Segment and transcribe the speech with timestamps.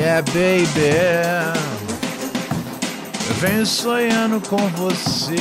[0.00, 0.96] Yeah, baby.
[3.28, 5.36] Eu venho sonhando com você.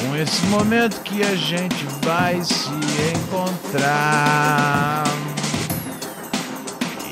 [0.00, 2.72] Com esse momento que a gente vai se
[3.14, 5.04] encontrar.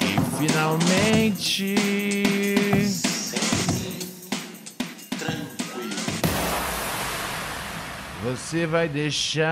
[0.01, 1.77] E finalmente.
[8.25, 9.51] Você vai deixar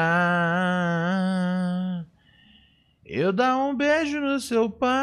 [3.19, 4.95] eu dar um beijo no seu pai.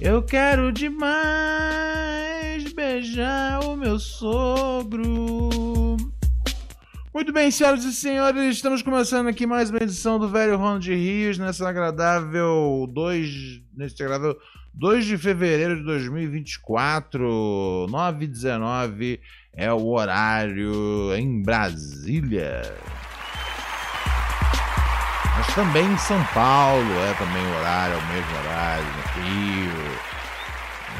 [0.00, 5.96] Eu quero demais beijar o meu sogro.
[7.14, 10.94] Muito bem, senhoras e senhores, estamos começando aqui mais uma edição do Velho Ronald de
[10.94, 14.36] Rios nessa agradável 2, nesse agradável
[14.74, 19.20] 2 de fevereiro de 2024, 9 h 19
[19.52, 22.62] é o horário em Brasília.
[25.44, 29.72] Mas também em São Paulo é também o horário, é o mesmo horário, no Rio.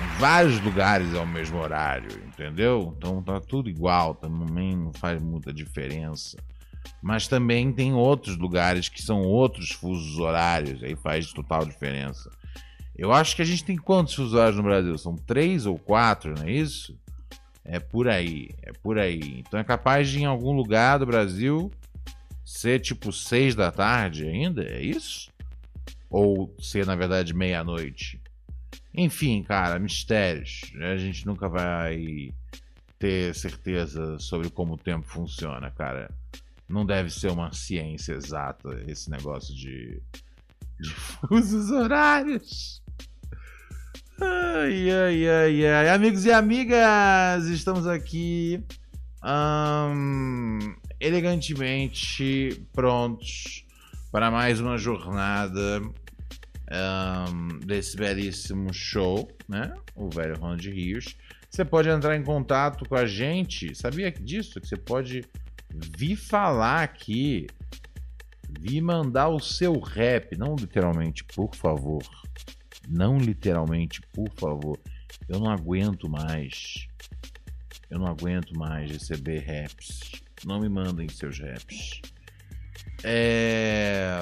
[0.02, 2.92] Em vários lugares é o mesmo horário, entendeu?
[2.98, 6.36] Então tá tudo igual, também não faz muita diferença.
[7.00, 12.28] Mas também tem outros lugares que são outros fusos horários, aí faz total diferença.
[12.98, 14.98] Eu acho que a gente tem quantos fusos horários no Brasil?
[14.98, 16.98] São três ou quatro, não é isso?
[17.64, 19.38] É por aí, é por aí.
[19.38, 21.70] Então é capaz de em algum lugar do Brasil
[22.53, 25.31] ser tipo seis da tarde ainda, é isso?
[26.11, 28.20] Ou ser na verdade meia-noite?
[28.95, 30.70] Enfim, cara, mistérios.
[30.78, 32.34] A gente nunca vai
[32.98, 36.11] ter certeza sobre como o tempo funciona, cara.
[36.69, 40.03] Não deve ser uma ciência exata esse negócio de,
[40.78, 42.83] de fusos horários.
[44.20, 45.89] Ai, ai, ai, ai.
[45.89, 48.62] Amigos e amigas, estamos aqui
[49.25, 53.64] um, elegantemente prontos
[54.11, 55.81] para mais uma jornada
[56.70, 59.74] um, desse belíssimo show, né?
[59.95, 61.17] O Velho Ronald Rios.
[61.51, 63.74] Você pode entrar em contato com a gente.
[63.74, 64.61] Sabia disso?
[64.61, 65.24] Que você pode
[65.96, 67.46] vir falar aqui,
[68.61, 72.02] vir mandar o seu rap, não literalmente, por favor
[72.89, 74.79] não literalmente, por favor.
[75.29, 76.86] Eu não aguento mais.
[77.91, 80.21] Eu não aguento mais receber raps.
[80.45, 82.03] Não me mandem seus raps.
[83.05, 84.20] É.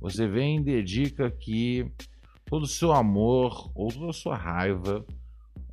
[0.01, 1.91] Você vem e dedica aqui
[2.47, 5.05] todo o seu amor ou toda a sua raiva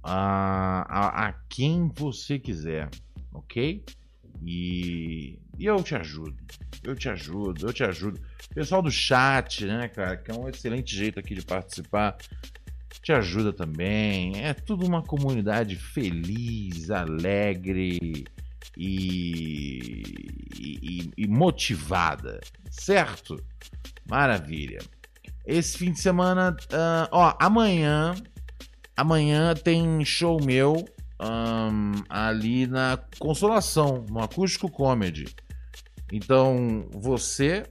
[0.02, 2.90] a, a, a quem você quiser,
[3.32, 3.86] ok?
[4.44, 6.36] E, e eu te ajudo,
[6.84, 8.20] eu te ajudo, eu te ajudo.
[8.52, 12.18] Pessoal do chat, né, cara, que é um excelente jeito aqui de participar,
[13.00, 14.44] te ajuda também.
[14.44, 18.26] É tudo uma comunidade feliz, alegre
[18.78, 20.04] e,
[20.60, 22.40] e, e motivada,
[22.70, 23.38] certo?
[24.10, 24.80] Maravilha.
[25.46, 28.14] Esse fim de semana, uh, ó, amanhã,
[28.96, 30.86] amanhã tem show meu
[31.22, 35.26] um, ali na Consolação, no Acústico Comedy.
[36.12, 37.64] Então, você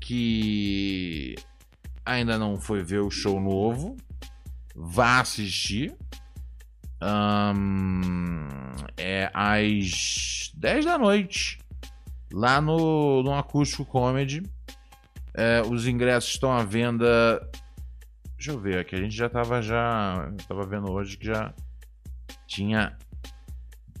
[0.00, 1.34] que
[2.04, 3.96] ainda não foi ver o show novo,
[4.74, 5.94] vá assistir.
[7.02, 8.48] Um,
[8.96, 11.58] é às 10 da noite,
[12.32, 14.42] lá no, no Acústico Comedy.
[15.34, 17.06] É, os ingressos estão à venda.
[18.36, 20.32] Deixa eu ver aqui, a gente já tava já.
[20.48, 21.52] Tava vendo hoje que já
[22.46, 22.96] tinha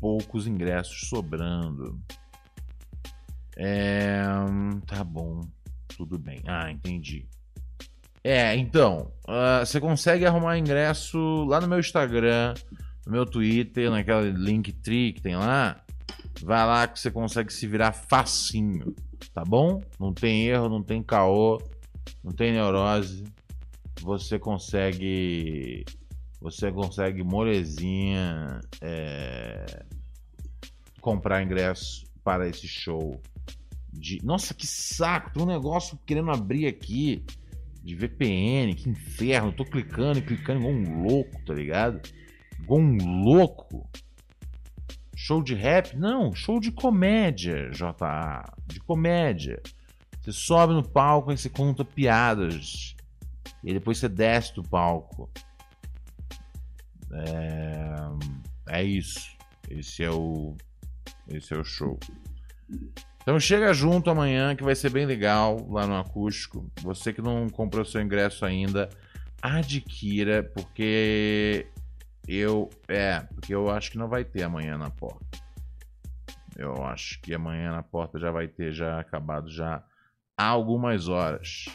[0.00, 2.00] poucos ingressos sobrando.
[3.56, 4.22] É,
[4.86, 5.40] tá bom,
[5.96, 6.42] tudo bem.
[6.46, 7.26] Ah, entendi.
[8.22, 12.54] É, então, uh, você consegue arrumar ingresso lá no meu Instagram,
[13.06, 15.80] no meu Twitter, naquela Linktree que tem lá.
[16.42, 18.94] Vai lá que você consegue se virar facinho,
[19.32, 19.80] tá bom?
[19.98, 21.62] Não tem erro, não tem caô,
[22.22, 23.24] não tem neurose.
[24.02, 25.84] Você consegue
[26.40, 29.84] você consegue molezinha é,
[31.00, 33.20] comprar ingresso para esse show.
[33.92, 34.22] De...
[34.22, 35.32] Nossa, que saco!
[35.32, 37.24] Tem um negócio querendo abrir aqui
[37.82, 39.52] de VPN, que inferno.
[39.52, 42.00] Tô clicando e clicando igual um louco, tá ligado?
[42.60, 43.88] Igual um louco.
[45.14, 45.96] Show de rap?
[45.96, 48.44] Não, show de comédia, JA.
[48.66, 49.62] De comédia.
[50.20, 52.96] Você sobe no palco e você conta piadas
[53.62, 55.30] e depois você desce do palco.
[57.12, 59.36] É, é isso.
[59.68, 60.56] Esse é o
[61.28, 61.98] esse é o show.
[63.20, 66.70] Então chega junto amanhã que vai ser bem legal lá no acústico.
[66.82, 68.88] Você que não comprou seu ingresso ainda,
[69.42, 71.66] adquira porque
[72.26, 75.38] eu é, porque eu acho que não vai ter amanhã na porta.
[76.56, 79.84] Eu acho que amanhã na porta já vai ter já acabado já
[80.36, 81.66] há algumas horas.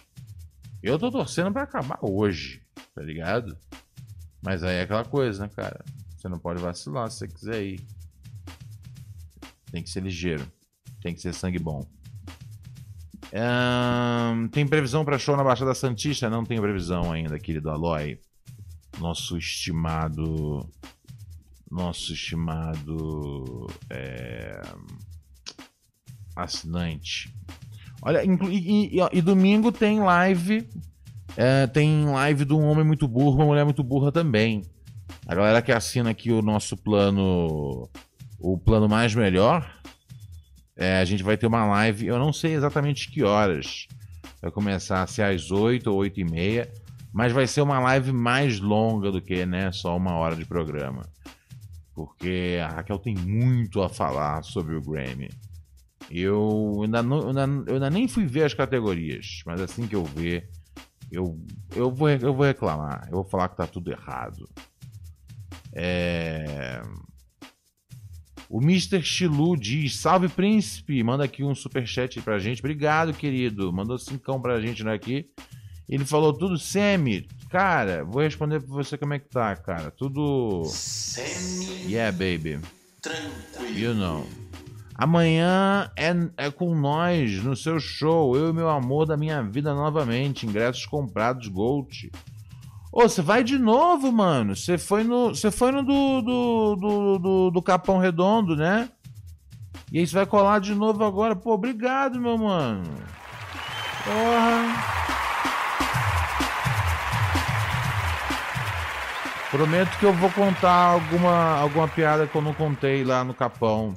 [0.82, 2.64] Eu tô torcendo para acabar hoje,
[2.96, 3.56] tá ligado?
[4.42, 5.84] Mas aí é aquela coisa, né, cara?
[6.18, 7.88] Você não pode vacilar se você quiser ir.
[9.72, 10.52] Tem que ser ligeiro.
[11.02, 11.88] Tem que ser sangue bom.
[13.34, 16.30] Um, tem previsão para show na Baixada Santista?
[16.30, 18.20] Não tem previsão ainda, querido Aloy.
[19.02, 20.70] Nosso estimado.
[21.70, 23.68] Nosso estimado.
[23.90, 24.62] É,
[26.36, 27.34] assinante.
[28.02, 30.70] Olha, e, e, e, domingo tem live.
[31.36, 34.62] É, tem live de um homem muito burro, uma mulher muito burra também.
[35.28, 37.90] A galera que assina aqui o nosso plano.
[38.40, 39.82] O plano mais melhor
[40.82, 43.88] é, a gente vai ter uma live, eu não sei exatamente que horas.
[44.42, 46.72] Vai começar a ser às 8 ou 8 e meia,
[47.14, 51.04] mas vai ser uma live mais longa do que né, só uma hora de programa.
[51.94, 55.30] Porque a Raquel tem muito a falar sobre o Grammy.
[56.10, 60.04] Eu ainda, não, ainda, eu ainda nem fui ver as categorias, mas assim que eu
[60.04, 60.50] ver,
[61.12, 61.38] eu,
[61.76, 63.08] eu, vou, eu vou reclamar.
[63.08, 64.50] Eu vou falar que tá tudo errado.
[65.74, 66.82] É.
[68.50, 69.02] O Mr.
[69.02, 71.04] Chilu diz: Salve príncipe!
[71.04, 72.60] Manda aqui um superchat pra gente.
[72.60, 73.72] Obrigado, querido.
[73.72, 75.30] Mandou cincão pra gente né, aqui.
[75.92, 77.28] Ele falou tudo semi.
[77.50, 79.92] Cara, vou responder pra você como é que tá, cara.
[79.92, 80.64] Tudo.
[80.66, 81.92] Semi.
[81.92, 82.62] Yeah, baby.
[83.02, 83.78] Tranquilo.
[83.78, 84.26] You know.
[84.96, 88.38] Amanhã é, é com nós no seu show.
[88.38, 90.46] Eu e meu amor da minha vida novamente.
[90.46, 92.10] Ingressos comprados Gold.
[92.90, 94.56] Ô, você vai de novo, mano.
[94.56, 95.36] Você foi no.
[95.36, 98.90] Você foi no do, do, do, do, do Capão Redondo, né?
[99.92, 101.36] E aí você vai colar de novo agora.
[101.36, 102.84] Pô, obrigado, meu mano.
[104.06, 105.02] Porra.
[109.52, 113.94] Prometo que eu vou contar alguma, alguma piada que eu não contei lá no Capão.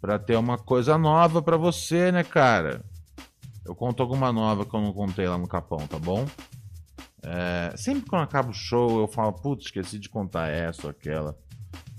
[0.00, 2.82] Pra ter uma coisa nova pra você, né, cara?
[3.66, 6.24] Eu conto alguma nova que eu não contei lá no Capão, tá bom?
[7.22, 11.36] É, sempre quando acaba o show, eu falo, putz, esqueci de contar essa ou aquela.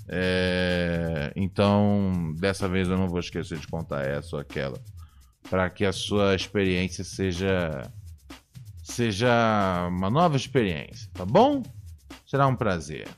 [0.07, 4.81] É, então, dessa vez eu não vou esquecer de contar essa ou aquela.
[5.47, 7.83] Para que a sua experiência seja
[8.81, 11.61] seja uma nova experiência, tá bom?
[12.29, 13.09] Será um prazer.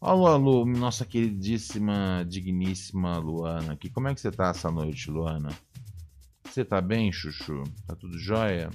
[0.00, 3.90] Alô, alô, nossa queridíssima, digníssima Luana aqui.
[3.90, 5.50] Como é que você tá essa noite, Luana?
[6.42, 7.64] Você tá bem, Chuchu?
[7.86, 8.70] Tá tudo jóia?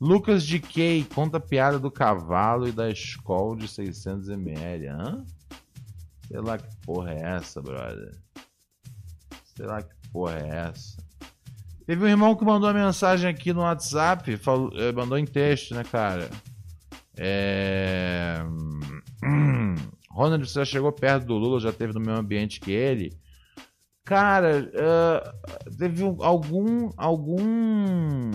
[0.00, 4.88] Lucas de Kay conta a piada do cavalo e da escola de 600ml.
[4.90, 5.24] Hã?
[6.26, 8.10] Sei lá que porra é essa, brother.
[9.54, 11.00] Sei lá que porra é essa.
[11.86, 15.76] Teve um irmão que mandou uma mensagem aqui no WhatsApp, falou, eh, mandou em texto,
[15.76, 16.28] né, cara?
[17.18, 18.38] É...
[20.10, 23.12] Ronald, você já chegou perto do Lula, já teve no mesmo ambiente que ele.
[24.04, 28.30] Cara, uh, teve algum algum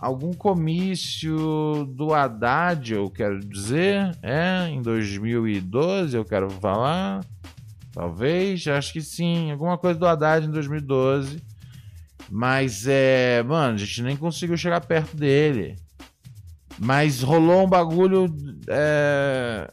[0.00, 7.24] algum comício do Haddad, eu quero dizer, é, em 2012, eu quero falar.
[7.92, 11.42] Talvez, acho que sim, alguma coisa do Haddad em 2012.
[12.30, 15.76] Mas é, mano, a gente nem conseguiu chegar perto dele.
[16.78, 18.26] Mas rolou um bagulho
[18.68, 19.70] é,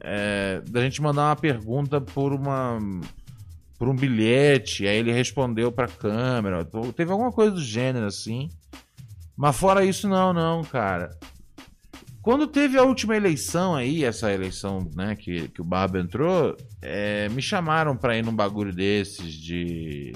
[0.00, 2.78] é, da gente mandar uma pergunta por uma
[3.78, 6.66] por um bilhete, aí ele respondeu pra câmera.
[6.94, 8.48] Teve alguma coisa do gênero assim.
[9.36, 11.10] Mas fora isso, não, não, cara.
[12.22, 17.28] Quando teve a última eleição aí, essa eleição né, que, que o Barba entrou, é,
[17.28, 20.12] me chamaram pra ir num bagulho desses de.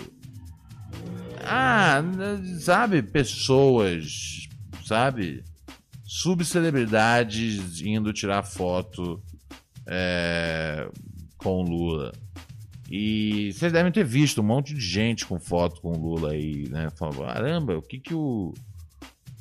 [1.45, 2.03] Ah,
[2.59, 3.03] sabe?
[3.03, 4.49] Pessoas,
[4.85, 5.45] sabe?
[6.13, 9.23] Subcelebridades indo tirar foto
[9.87, 10.91] é,
[11.39, 12.11] com Lula.
[12.91, 16.89] E vocês devem ter visto um monte de gente com foto com Lula aí, né?
[16.99, 18.53] Falando, caramba, o que que o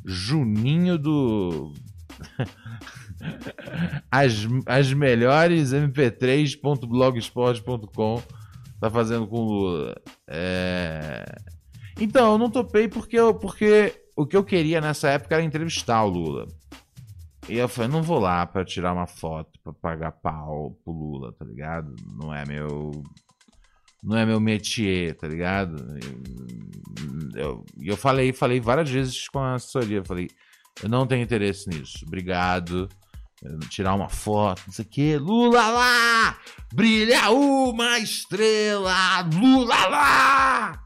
[0.06, 1.74] Juninho do.
[4.12, 4.36] as,
[4.68, 8.22] as melhores mp3.blogspot.com
[8.80, 10.00] tá fazendo com Lula.
[10.28, 11.26] É...
[12.00, 16.04] Então, eu não topei porque, eu, porque o que eu queria nessa época era entrevistar
[16.04, 16.59] o Lula.
[17.50, 21.34] E eu falei, não vou lá para tirar uma foto, para pagar pau pro Lula,
[21.34, 21.96] tá ligado?
[22.16, 23.04] Não é meu
[24.04, 25.76] não é meu métier, tá ligado?
[26.00, 30.30] E eu, eu falei, falei várias vezes com a assessoria, falei,
[30.82, 32.06] Eu não tenho interesse nisso.
[32.06, 32.88] Obrigado.
[33.70, 35.18] Tirar uma foto, não sei o quê.
[35.18, 36.38] Lula lá!
[36.74, 39.22] Brilha uma estrela!
[39.34, 40.84] Lula lá!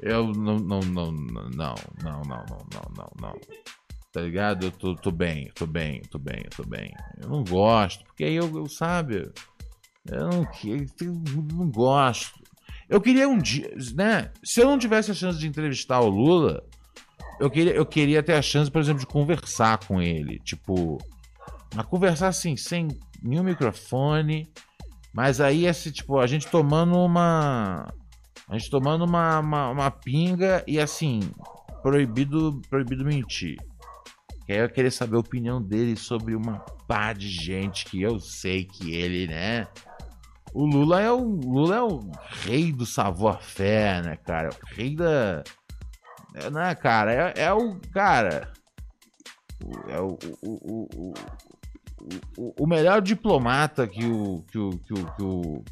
[0.00, 3.40] Eu não, não, não, não, não, não, não, não, não, não.
[4.14, 4.66] Tá ligado?
[4.66, 6.94] Eu tô, tô bem, tô bem, tô bem, tô bem.
[7.20, 9.28] Eu não gosto, porque aí eu, eu sabe,
[10.08, 10.48] eu não,
[11.00, 12.40] eu não gosto.
[12.88, 14.30] Eu queria um dia, né?
[14.44, 16.62] Se eu não tivesse a chance de entrevistar o Lula,
[17.40, 20.38] eu queria, eu queria ter a chance, por exemplo, de conversar com ele.
[20.38, 20.98] Tipo,
[21.76, 22.86] a conversar assim, sem
[23.20, 24.48] nenhum microfone.
[25.12, 27.92] Mas aí, esse, tipo, a gente tomando uma.
[28.48, 31.18] A gente tomando uma, uma, uma pinga e assim,
[31.82, 33.56] proibido, proibido mentir.
[34.46, 38.20] Que aí eu queria saber a opinião dele sobre uma pá de gente que eu
[38.20, 39.66] sei que ele, né?
[40.52, 42.10] O Lula é o Lula é o
[42.42, 44.50] rei do savoir-faire, né, cara?
[44.50, 45.42] O rei da
[46.34, 47.12] é, né, cara?
[47.12, 48.52] É, é o cara.
[49.88, 51.14] É o, o, o,
[52.36, 55.64] o, o, melhor diplomata que o, que o, que o, que o,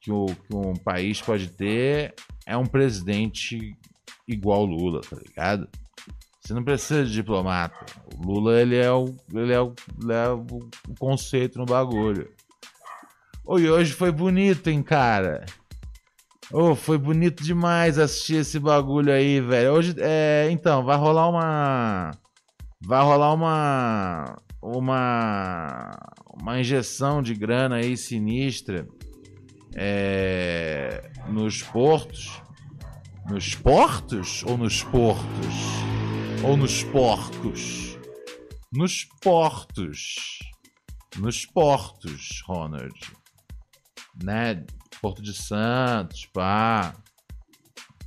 [0.00, 2.14] que o, que um país pode ter
[2.46, 3.76] é um presidente
[4.26, 5.68] igual Lula, tá ligado?
[6.46, 7.74] Você não precisa de diplomata.
[8.16, 12.30] O Lula, ele é o, ele é o, ele é o conceito no bagulho.
[13.44, 15.44] Oi, hoje foi bonito, hein, cara?
[16.52, 19.72] Oh, foi bonito demais assistir esse bagulho aí, velho.
[19.72, 22.12] Hoje, é, então, vai rolar uma.
[22.80, 24.36] Vai rolar uma.
[24.62, 25.90] Uma.
[26.40, 28.86] Uma injeção de grana aí sinistra.
[29.74, 32.40] É, nos portos.
[33.28, 35.95] Nos portos ou nos portos?
[36.46, 37.98] Ou nos porcos?
[38.72, 40.38] Nos portos.
[41.18, 42.94] Nos portos, Ronald.
[44.22, 44.64] Né?
[45.02, 46.94] Porto de Santos, pá.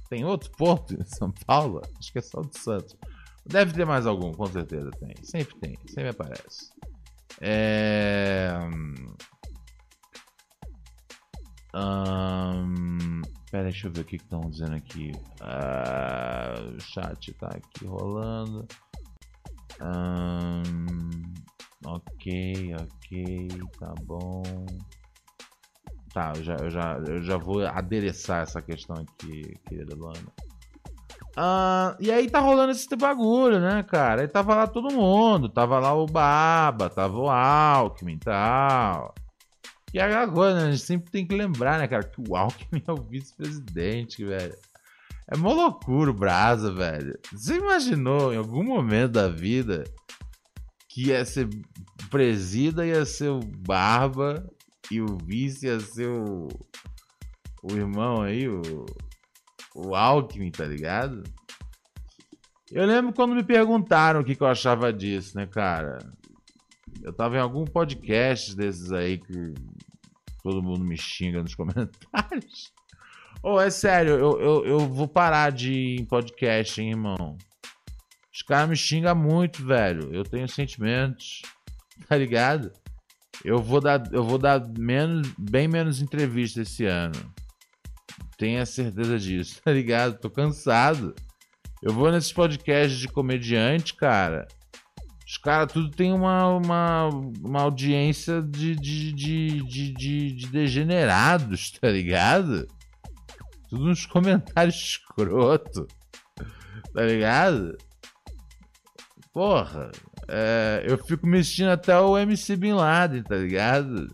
[0.09, 1.81] Tem outro porto em São Paulo?
[1.99, 2.95] Acho que é só o de Santos.
[3.45, 5.13] Deve ter mais algum, com certeza tem.
[5.21, 6.71] Sempre tem, sempre aparece.
[7.41, 8.53] É.
[11.73, 13.21] Um...
[13.51, 15.11] Pera, deixa eu ver o que estão dizendo aqui.
[15.41, 18.67] Uh, o chat tá aqui rolando.
[19.81, 20.63] Um...
[21.85, 23.47] Ok, ok,
[23.79, 24.43] tá bom.
[26.13, 30.33] Tá, eu já, eu já, eu já vou adereçar essa questão aqui, querida Luana.
[31.37, 34.21] Ah, e aí tá rolando esse bagulho, né, cara?
[34.21, 39.13] Aí tava lá todo mundo, tava lá o Baba, tava o Alckmin e tal.
[39.93, 42.91] E agora, né, a gente sempre tem que lembrar, né, cara, que o Alckmin é
[42.91, 44.55] o vice-presidente, velho.
[45.31, 47.17] É mó loucura o Brasa, velho.
[47.31, 49.83] Você imaginou em algum momento da vida
[50.87, 51.47] que ia ser
[52.09, 54.43] presida, ia ser o Barba
[54.91, 56.47] e o vice ia ser o,
[57.63, 58.61] o irmão aí, o,
[59.75, 61.23] o Alckmin, tá ligado?
[62.71, 65.99] Eu lembro quando me perguntaram o que, que eu achava disso, né, cara?
[67.03, 69.53] Eu tava em algum podcast desses aí que
[70.41, 72.71] todo mundo me xinga nos comentários.
[73.41, 77.37] Ô, oh, é sério, eu, eu, eu vou parar de ir em podcast, hein, irmão?
[78.33, 80.13] Os caras me xingam muito, velho.
[80.13, 81.41] Eu tenho sentimentos,
[82.07, 82.71] tá ligado?
[83.43, 87.33] Eu vou dar, eu vou dar menos, bem menos entrevista esse ano.
[88.37, 90.19] Tenha certeza disso, tá ligado?
[90.19, 91.15] Tô cansado.
[91.81, 94.47] Eu vou nesses podcasts de comediante, cara.
[95.29, 97.07] Os caras tudo tem uma, uma,
[97.43, 102.67] uma audiência de, de, de, de, de, de degenerados, tá ligado?
[103.69, 105.85] Tudo uns comentários escroto.
[106.95, 107.77] Tá ligado?
[109.31, 109.91] Porra,
[110.27, 114.07] é, eu fico me sentindo até o MC Bin Laden, tá ligado?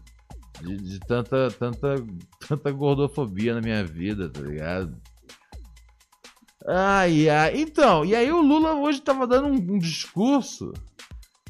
[0.62, 1.96] De, de, tanta, tanta,
[2.46, 5.02] tanta gordofobia na minha vida, tá ligado?
[6.68, 7.62] Ai, ai.
[7.62, 10.74] Então, e aí o Lula hoje tava dando um, um discurso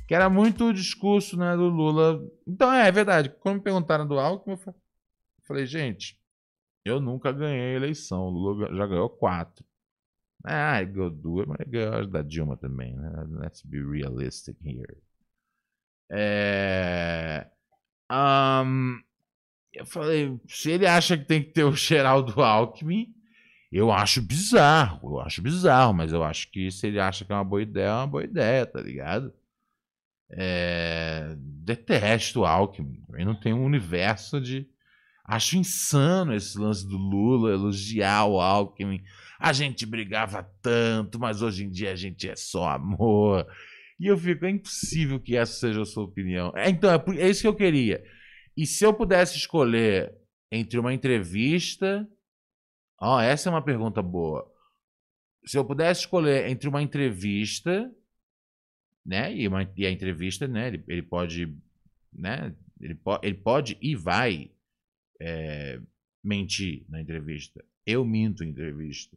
[0.08, 2.22] que era muito o discurso né, do Lula.
[2.48, 3.30] Então, é, é verdade.
[3.40, 4.76] Quando me perguntaram do Alckmin, eu
[5.44, 6.20] falei, gente,
[6.84, 8.28] eu nunca ganhei a eleição.
[8.28, 9.66] O Lula já ganhou quatro.
[10.44, 13.12] Ah, ele ganhou duas, mas ganhou da Dilma também, né?
[13.30, 14.98] Let's be realistic here.
[16.12, 17.50] É...
[18.12, 19.00] Um,
[19.74, 23.08] eu falei, se ele acha que tem que ter o Geraldo Alckmin,
[23.72, 27.36] eu acho bizarro, eu acho bizarro, mas eu acho que se ele acha que é
[27.36, 29.34] uma boa ideia, é uma boa ideia, tá ligado?
[30.30, 31.36] É...
[31.38, 34.68] Detesto Alckmin, eu não tenho um universo de.
[35.24, 39.02] Acho insano esse lance do Lula elogiar o Alckmin
[39.40, 43.46] a gente brigava tanto, mas hoje em dia a gente é só amor.
[44.00, 46.52] E eu fico, é impossível que essa seja a sua opinião.
[46.56, 48.04] É, então, é, é isso que eu queria.
[48.56, 50.14] E se eu pudesse escolher
[50.52, 52.08] entre uma entrevista.
[53.00, 54.50] Ó, oh, essa é uma pergunta boa.
[55.46, 57.92] Se eu pudesse escolher entre uma entrevista
[59.06, 59.36] né?
[59.36, 60.68] E, uma, e a entrevista, né?
[60.68, 61.56] Ele, ele pode,
[62.12, 62.56] né?
[62.82, 64.52] Ele, po ele pode e vai
[65.22, 65.80] é,
[66.24, 67.64] mentir na entrevista.
[67.86, 69.16] Eu minto em entrevista.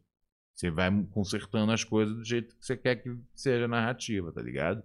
[0.53, 4.83] Você vai consertando as coisas do jeito que você quer que seja narrativa, tá ligado?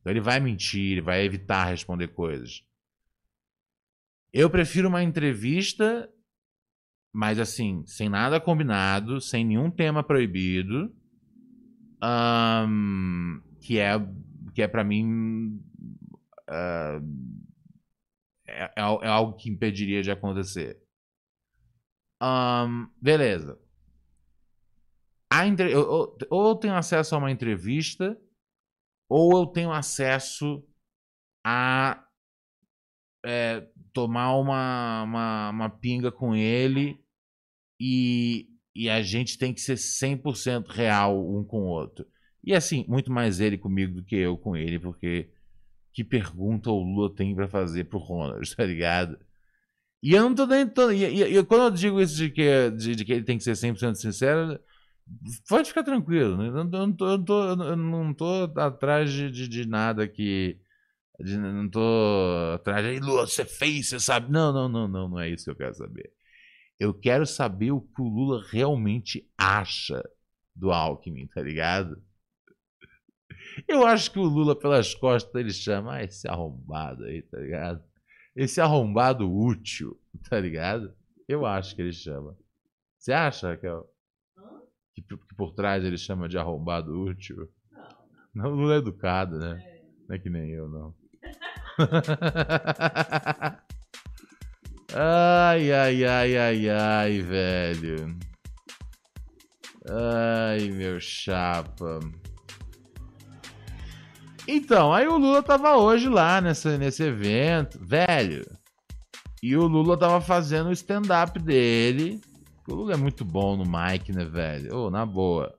[0.00, 2.62] Então ele vai mentir, ele vai evitar responder coisas.
[4.32, 6.10] Eu prefiro uma entrevista,
[7.12, 10.94] mas assim, sem nada combinado, sem nenhum tema proibido,
[12.02, 13.92] um, que é
[14.54, 15.58] que é para mim
[16.48, 17.00] uh,
[18.46, 20.80] é, é, algo que impediria de acontecer.
[22.22, 23.58] Um, beleza.
[25.32, 25.74] Entre...
[25.74, 28.16] ou, ou eu tenho acesso a uma entrevista,
[29.08, 30.62] ou eu tenho acesso
[31.44, 32.06] a
[33.24, 37.02] é, tomar uma, uma, uma, pinga com ele
[37.80, 42.06] e, e a gente tem que ser 100% real um com o outro.
[42.44, 45.30] E assim, muito mais ele comigo do que eu com ele, porque
[45.92, 49.18] que pergunta o Lula tem para fazer pro Ronald, tá ligado?
[50.02, 50.68] E eu não tô nem.
[50.68, 53.38] Tô, e, e, e, quando eu digo isso de que, de, de, que ele tem
[53.38, 54.60] que ser 100% sincero,
[55.48, 56.36] pode ficar tranquilo.
[56.36, 56.48] Né?
[56.48, 60.58] Eu, não, tô, eu, tô, eu não tô atrás de, de, de nada que.
[61.18, 61.80] De, não tô
[62.54, 63.00] atrás de.
[63.00, 64.30] Lula, você fez, você sabe.
[64.30, 66.12] Não, não, não, não, não é isso que eu quero saber.
[66.78, 70.02] Eu quero saber o que o Lula realmente acha
[70.54, 71.96] do Alckmin, tá ligado?
[73.68, 77.82] Eu acho que o Lula, pelas costas, ele chama ah, esse arrombado aí, tá ligado?
[78.34, 80.92] Esse arrombado útil, tá ligado?
[81.28, 82.36] Eu acho que ele chama.
[82.98, 83.88] Você acha, Raquel?
[84.94, 87.48] Que, que por trás ele chama de arrombado útil?
[88.34, 89.62] Não, o Lula é educado, né?
[89.64, 89.82] É.
[90.08, 90.94] Não é que nem eu, não.
[94.94, 98.18] ai, ai, ai, ai, ai, velho.
[99.88, 102.00] Ai, meu chapa.
[104.46, 108.44] Então, aí o Lula tava hoje lá nessa, nesse evento, velho.
[109.42, 112.20] E o Lula tava fazendo o stand-up dele.
[112.68, 114.74] O Lula é muito bom no mic, né, velho?
[114.74, 115.54] Ô, oh, na boa.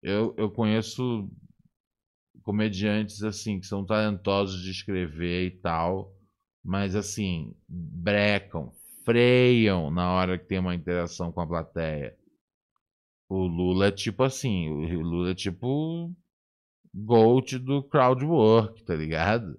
[0.00, 1.28] Eu, eu conheço
[2.42, 6.12] comediantes, assim, que são talentosos de escrever e tal.
[6.64, 8.72] Mas, assim, brecam,
[9.04, 12.16] freiam na hora que tem uma interação com a plateia.
[13.28, 16.14] O Lula é tipo assim, o Lula é tipo
[17.04, 19.58] GOAT do crowdwork, tá ligado?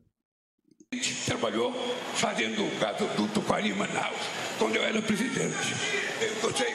[1.25, 1.71] Trabalhou
[2.13, 4.17] fazendo o gasoduto com a Manaus,
[4.58, 5.73] quando eu era presidente.
[6.43, 6.73] Eu sei.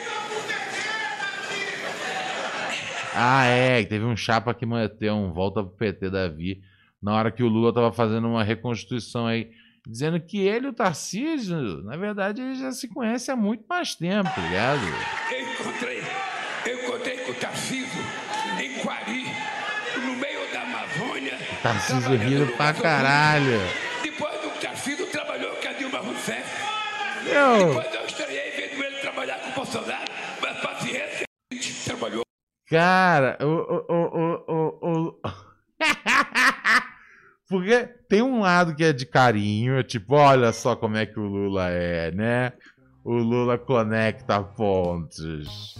[3.13, 6.61] Ah, é, teve um chapa que meteu um volta pro PT Davi
[7.01, 9.51] na hora que o Lula tava fazendo uma reconstituição aí,
[9.87, 13.93] dizendo que ele e o Tarcísio, na verdade, eles já se conhecem há muito mais
[13.93, 14.81] tempo, tá ligado?
[15.31, 16.01] Eu encontrei,
[16.65, 18.01] eu encontrei com o Tarcísio
[18.59, 19.25] em Quari,
[21.65, 23.59] Tarcísio rindo pra caralho.
[24.03, 26.43] Depois do Tarcísio trabalhou com a Dilma Rousseff.
[27.25, 27.69] Eu...
[27.69, 30.11] Depois eu estranhei vendo ele trabalhar com o Bolsonaro.
[30.39, 31.25] Mas paciência,
[31.83, 32.21] trabalhou.
[32.69, 33.45] Cara, o.
[33.45, 35.21] o, o, o, o...
[37.49, 41.25] Porque tem um lado que é de carinho, tipo, olha só como é que o
[41.25, 42.53] Lula é, né?
[43.03, 45.75] O Lula conecta pontos.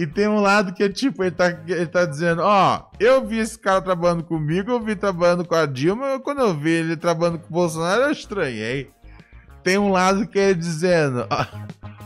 [0.00, 3.36] E tem um lado que é tipo, ele tá, ele tá dizendo, ó, eu vi
[3.36, 7.40] esse cara trabalhando comigo, eu vi trabalhando com a Dilma, quando eu vi ele trabalhando
[7.40, 8.88] com o Bolsonaro, eu estranhei.
[9.62, 11.26] Tem um lado que é dizendo,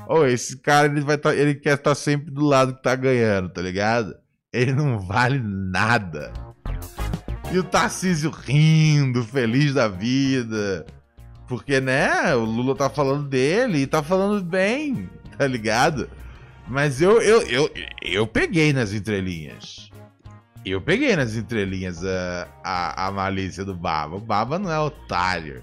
[0.09, 2.96] ó, esse cara ele vai tá, ele quer estar tá sempre do lado que tá
[2.96, 4.16] ganhando, tá ligado?
[4.52, 6.33] Ele não vale nada.
[7.52, 10.85] E o Tarcísio rindo, feliz da vida.
[11.46, 16.11] Porque, né, o Lula tá falando dele e tá falando bem, tá ligado?
[16.66, 19.90] Mas eu, eu, eu, eu peguei nas entrelinhas.
[20.64, 24.16] Eu peguei nas entrelinhas a, a, a malícia do Baba.
[24.16, 25.62] O Baba não é otário.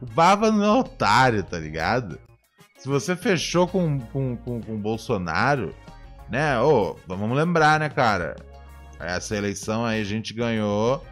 [0.00, 2.18] O Baba não é otário, tá ligado?
[2.76, 5.74] Se você fechou com, com, com, com o Bolsonaro,
[6.28, 6.60] né?
[6.60, 8.36] Ô, vamos lembrar, né, cara?
[9.00, 11.02] Essa eleição aí a gente ganhou.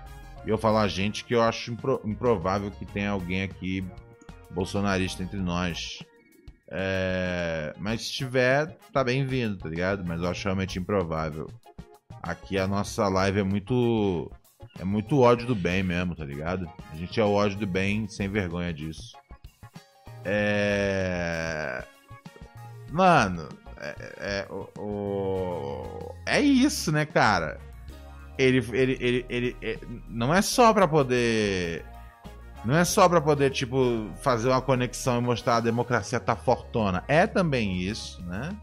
[0.45, 3.83] E eu falo a gente que eu acho impro improvável que tenha alguém aqui
[4.51, 6.01] bolsonarista entre nós.
[6.77, 10.05] É, mas se tiver, tá bem-vindo, tá ligado?
[10.05, 11.49] Mas eu acho realmente improvável.
[12.21, 14.29] Aqui a nossa live é muito.
[14.81, 16.69] É muito ódio do bem mesmo, tá ligado?
[16.93, 19.17] A gente é o ódio do bem sem vergonha disso.
[20.25, 21.85] É.
[22.91, 26.15] Mano, é, é, o, o...
[26.27, 27.61] é isso, né, cara?
[28.37, 31.85] Ele, ele, ele, ele, ele, não é só pra poder
[32.65, 37.05] não é só para poder, tipo, fazer uma conexão e mostrar a democracia tá fortona.
[37.07, 38.57] É também isso, né?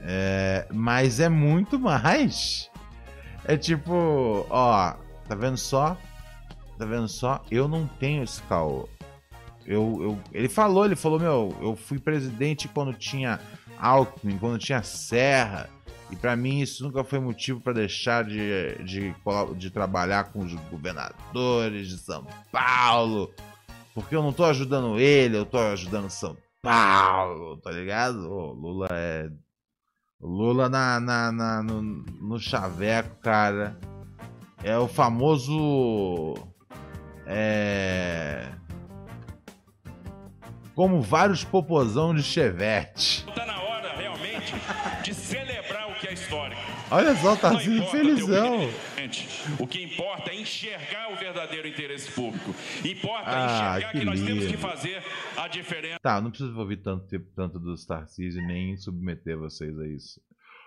[0.00, 2.70] É, mas é muito mais.
[3.44, 4.94] É tipo, ó,
[5.28, 5.96] tá vendo só?
[6.76, 7.42] Tá vendo só?
[7.50, 8.88] Eu não tenho esse caô.
[9.66, 13.40] Eu, eu, ele falou, ele falou, meu, eu fui presidente quando tinha
[13.78, 15.70] Alckmin, quando tinha Serra.
[16.10, 19.14] E para mim isso nunca foi motivo para deixar de, de,
[19.56, 23.32] de trabalhar com os governadores de São Paulo.
[23.94, 28.28] Porque eu não tô ajudando ele, eu tô ajudando São Paulo, tá ligado?
[28.28, 29.28] O Lula é.
[30.20, 33.78] Lula na, na, na no, no chaveco, cara.
[34.62, 36.34] É o famoso.
[37.26, 38.50] É.
[40.74, 43.24] Como vários popozão de chevette.
[43.26, 43.53] Tá na
[46.94, 48.70] Olha só, assim felizão.
[49.58, 52.54] O que importa é enxergar o verdadeiro interesse público.
[52.84, 55.02] Importa ah, enxergar que, que nós temos que fazer
[55.36, 55.98] a diferença.
[56.00, 60.20] Tá, não preciso ouvir tanto, tanto dos Tarcísio nem submeter vocês a isso.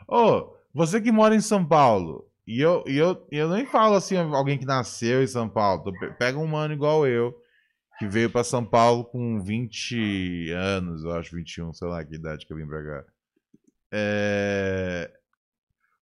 [0.05, 3.95] Ô, oh, você que mora em São Paulo, e eu, e eu, eu nem falo
[3.95, 5.93] assim, alguém que nasceu em São Paulo.
[6.19, 7.33] Pega um mano igual eu,
[7.97, 12.45] que veio para São Paulo com 20 anos, eu acho, 21, sei lá que idade
[12.45, 13.05] que eu vim pra cá.
[13.93, 15.11] É...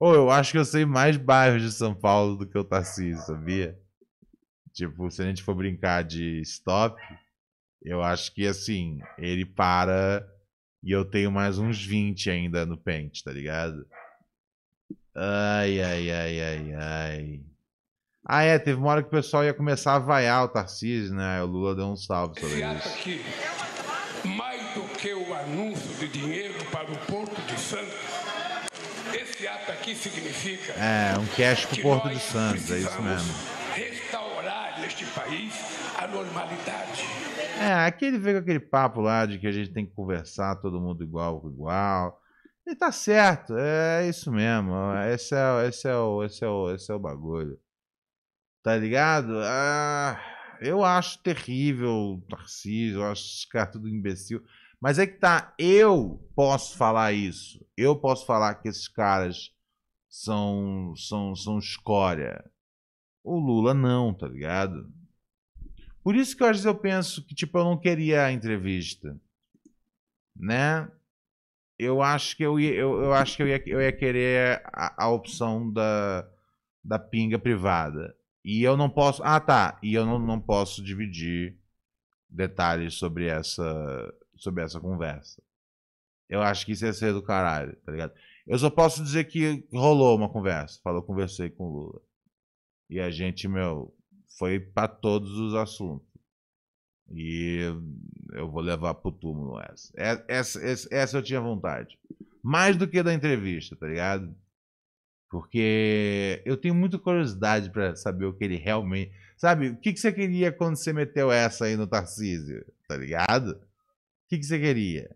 [0.01, 3.25] Ou eu acho que eu sei mais bairros de São Paulo do que o Tarcísio,
[3.25, 3.77] sabia?
[4.73, 7.01] Tipo, se a gente for brincar de stop,
[7.83, 10.25] eu acho que assim, ele para
[10.83, 13.85] e eu tenho mais uns 20 ainda no pente, tá ligado?
[15.15, 17.41] Ai, ai, ai, ai, ai.
[18.25, 21.43] Ah, é, teve uma hora que o pessoal ia começar a vaiar o Tarcísio, né?
[21.43, 22.89] O Lula deu um salve sobre isso.
[22.89, 23.25] Aqui,
[24.37, 27.38] mais do que o anúncio de dinheiro para o Porto
[29.89, 30.73] aqui significa.
[30.73, 33.33] É, um cash pro Porto de Santos, é isso mesmo.
[33.75, 35.55] Restaurar neste país
[35.97, 37.03] a normalidade.
[37.59, 40.57] É, aqui ele veio com aquele papo lá de que a gente tem que conversar
[40.57, 42.21] todo mundo igual com igual.
[42.67, 44.75] E tá certo, é isso mesmo.
[45.11, 47.59] Esse é, esse é, o, esse é, o, esse é o bagulho.
[48.63, 49.33] Tá ligado?
[49.43, 50.21] Ah,
[50.61, 54.43] eu acho terrível o Tarcísio, eu acho esse cara tudo imbecil.
[54.81, 57.65] Mas é que tá, eu posso falar isso.
[57.77, 59.51] Eu posso falar que esses caras
[60.09, 62.45] são, são, são escória.
[63.23, 64.93] O Lula não, tá ligado?
[66.03, 69.21] Por isso que às vezes eu penso que, tipo, eu não queria a entrevista.
[70.35, 70.89] Né?
[71.79, 75.05] eu acho que eu ia, eu, eu acho que eu ia, eu ia querer a,
[75.05, 76.29] a, opção da,
[76.83, 78.17] da pinga privada.
[78.45, 79.23] E eu não posso.
[79.23, 79.79] Ah, tá.
[79.83, 81.57] E eu não, não posso dividir
[82.29, 85.43] detalhes sobre essa, sobre essa conversa.
[86.29, 88.13] Eu acho que isso ia ser do caralho, tá ligado?
[88.49, 90.81] Eu só posso dizer que rolou uma conversa.
[90.83, 92.01] Falou, conversei com o Lula.
[92.89, 93.95] E a gente, meu,
[94.39, 96.09] foi para todos os assuntos.
[97.11, 97.61] E
[98.33, 99.93] eu vou levar pro túmulo essa.
[99.95, 100.89] É, essa, essa.
[100.91, 101.99] Essa eu tinha vontade.
[102.43, 104.35] Mais do que da entrevista, tá ligado?
[105.31, 109.13] Porque eu tenho muita curiosidade para saber o que ele realmente.
[109.37, 112.65] Sabe, o que, que você queria quando você meteu essa aí no Tarcísio?
[112.89, 113.51] Tá ligado?
[113.51, 115.15] O que, que você queria?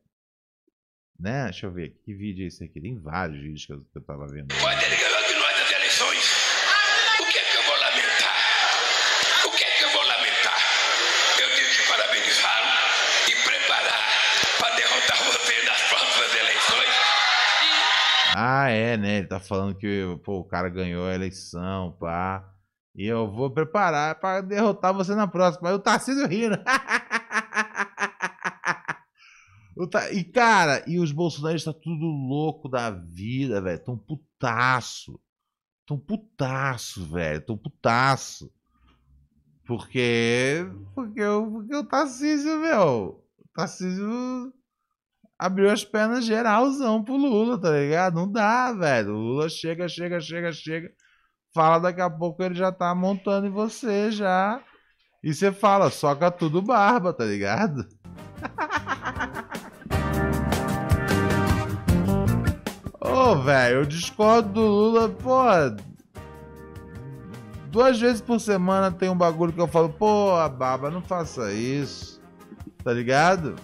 [1.22, 1.44] Né?
[1.44, 1.94] Deixa eu ver.
[2.04, 2.80] Que vídeo é esse aqui?
[2.80, 4.52] Tem vários vídeos que eu, que eu tava vendo.
[4.60, 6.42] Quando ele ganhou de nós as eleições,
[18.34, 19.18] Ah, é, né?
[19.18, 22.42] Ele tá falando que pô, o cara ganhou a eleição, pá.
[22.96, 25.68] E eu vou preparar para derrotar você na próxima.
[25.68, 26.58] Aí o Tarcísio rindo.
[30.12, 33.82] E, cara, e os bolsonaristas tá tudo louco da vida, velho.
[33.82, 35.18] Tão putaço.
[35.86, 37.40] Tão putaço, velho.
[37.40, 38.52] Tão putaço.
[39.66, 40.66] Porque.
[40.94, 43.24] Porque, porque o Tarcísio, meu.
[43.38, 44.52] O Tarcísio
[45.38, 48.14] abriu as pernas geralzão pro Lula, tá ligado?
[48.14, 49.14] Não dá, velho.
[49.14, 50.92] O Lula chega, chega, chega, chega.
[51.54, 54.62] Fala, daqui a pouco ele já tá montando em você já.
[55.22, 57.86] E você fala, soca tudo barba, tá ligado?
[63.36, 65.42] Velho, eu discordo do Lula, pô.
[67.70, 72.20] Duas vezes por semana tem um bagulho que eu falo, pô, baba, não faça isso.
[72.84, 73.56] Tá ligado?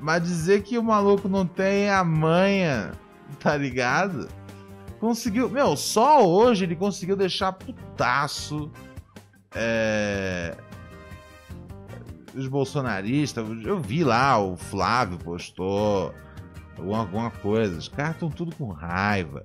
[0.00, 2.92] Mas dizer que o maluco não tem a manha,
[3.38, 4.28] tá ligado?
[4.98, 5.48] Conseguiu.
[5.48, 8.70] Meu, só hoje ele conseguiu deixar putaço.
[9.54, 10.56] É,
[12.34, 13.44] os bolsonaristas.
[13.64, 16.14] Eu vi lá, o Flávio postou
[16.78, 17.78] alguma coisa.
[17.78, 19.44] Os caras estão tudo com raiva.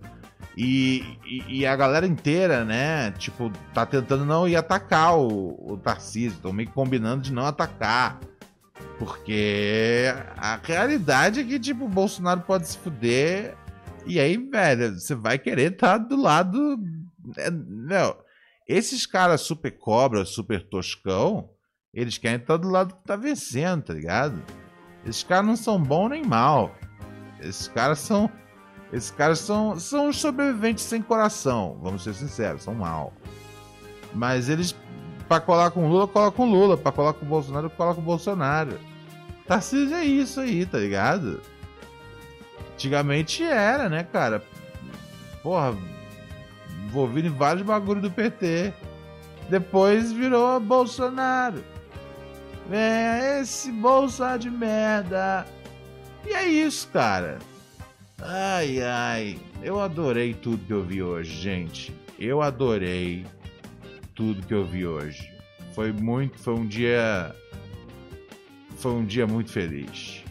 [0.58, 3.12] E, e, e, a galera inteira, né?
[3.12, 6.38] Tipo, tá tentando não ir atacar o, o Tarcísio.
[6.38, 8.20] Estão meio que combinando de não atacar.
[8.98, 10.06] Porque
[10.38, 13.56] a realidade é que, tipo, o Bolsonaro pode se fuder
[14.06, 16.80] E aí, velho, você vai querer estar tá do lado.
[17.38, 18.18] É, meu,
[18.68, 21.50] esses caras super cobra, super toscão,
[21.94, 24.42] eles querem estar tá do lado que tá vencendo, tá ligado?
[25.06, 26.74] Esses caras não são bons nem mal.
[27.48, 28.30] Esses caras são.
[28.92, 33.12] Esses caras são, são sobreviventes sem coração, vamos ser sinceros, são mal.
[34.14, 34.76] Mas eles,
[35.28, 36.78] pra colar com Lula, cola com Lula.
[36.78, 38.80] Pra colar com Bolsonaro, cola com Bolsonaro.
[39.48, 41.42] Tarcísio é isso aí, tá ligado?
[42.74, 44.44] Antigamente era, né, cara?
[45.44, 45.76] Porra,
[46.86, 48.74] envolvido em vários bagulho do PT.
[49.50, 51.64] Depois virou Bolsonaro.
[52.72, 55.46] É, esse bolsa de merda.
[56.26, 57.40] E é isso, cara.
[58.22, 59.40] Ai, ai.
[59.62, 61.96] Eu adorei tudo que eu vi hoje, gente.
[62.20, 63.26] Eu adorei
[64.14, 65.32] tudo que eu vi hoje.
[65.74, 67.36] Foi muito, foi um dia
[68.78, 70.24] foi um dia muito feliz.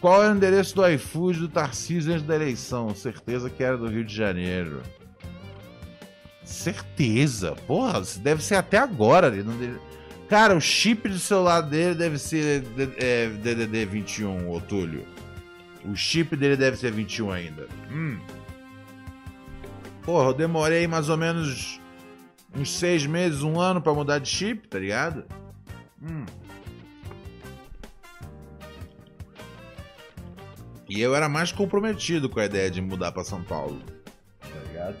[0.00, 2.94] Qual é o endereço do iFood do Tarcísio antes da eleição?
[2.94, 4.82] Certeza que era do Rio de Janeiro.
[6.42, 7.54] Certeza.
[7.66, 9.30] Porra, deve ser até agora.
[10.30, 12.60] Cara, o chip do celular dele deve ser
[13.42, 15.04] DDD 21, ô Túlio.
[15.84, 17.66] O chip dele deve ser 21 ainda.
[17.90, 18.16] Hum.
[20.04, 21.80] Porra, eu demorei mais ou menos
[22.54, 25.24] uns seis meses, um ano para mudar de chip, tá ligado?
[26.00, 26.24] Hum.
[30.88, 33.82] E eu era mais comprometido com a ideia de mudar para São Paulo.
[34.38, 34.96] Tá ligado?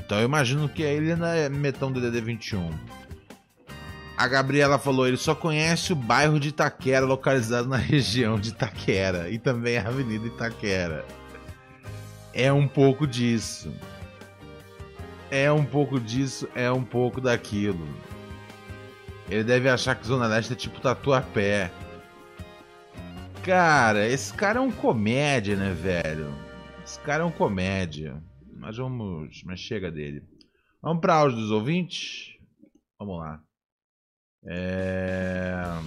[0.00, 2.70] Então eu imagino que ele ainda é metão DDD 21.
[4.20, 9.30] A Gabriela falou, ele só conhece o bairro de Itaquera, localizado na região de Itaquera.
[9.30, 11.06] E também a Avenida Itaquera.
[12.34, 13.72] É um pouco disso.
[15.30, 17.88] É um pouco disso, é um pouco daquilo.
[19.30, 21.72] Ele deve achar que Zona Leste é tipo tatuapé.
[23.42, 26.30] Cara, esse cara é um comédia, né, velho?
[26.84, 28.22] Esse cara é um comédia.
[28.54, 29.42] Mas vamos.
[29.46, 30.22] Mas chega dele.
[30.82, 32.36] Vamos para áudio dos ouvintes?
[32.98, 33.42] Vamos lá.
[34.44, 35.78] É.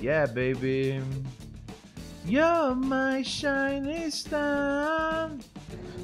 [0.00, 1.02] Yeah, baby.
[2.24, 5.30] You're my shining star.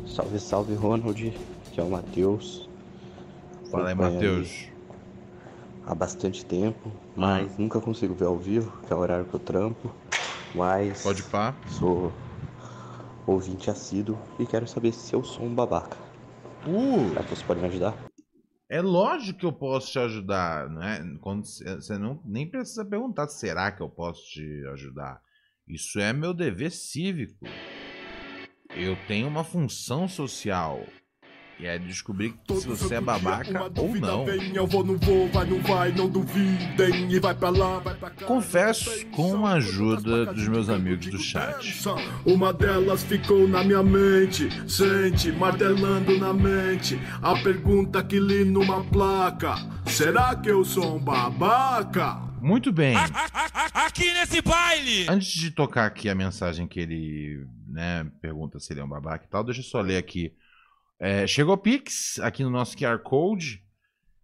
[0.07, 1.33] Salve, salve, Ronald.
[1.73, 2.69] Que é o Matheus.
[3.71, 4.73] Fala aí, Matheus
[5.87, 7.55] há bastante tempo, mas ah.
[7.59, 9.91] nunca consigo ver ao vivo, que é o horário que eu trampo.
[10.55, 11.03] Mas.
[11.03, 11.55] Pode pá.
[11.69, 12.13] Sou
[13.27, 15.97] ouvinte assíduo e quero saber se eu sou um babaca.
[16.67, 17.09] Uh!
[17.11, 18.13] Será que você pode me ajudar?
[18.69, 21.01] É lógico que eu posso te ajudar, né?
[21.21, 25.21] Quando você não nem precisa perguntar será que eu posso te ajudar.
[25.69, 27.45] Isso é meu dever cívico.
[28.75, 30.87] Eu tenho uma função social.
[31.63, 34.27] E é descobrir se você é babaca ou não.
[38.27, 41.73] Confesso com a ajuda dos meus amigos do chat.
[42.27, 47.01] Uma delas ficou na minha mente, sente, martelando na mente.
[47.23, 49.55] A pergunta que li numa placa:
[49.87, 52.17] Será que eu sou um babaca?
[52.41, 52.97] Muito bem.
[53.73, 55.07] Aqui nesse baile!
[55.09, 59.25] Antes de tocar aqui a mensagem que ele né, pergunta se ele é um babaca
[59.25, 60.35] e tal, deixa eu só ler aqui
[61.03, 63.61] é, chegou Pix aqui no nosso QR Code.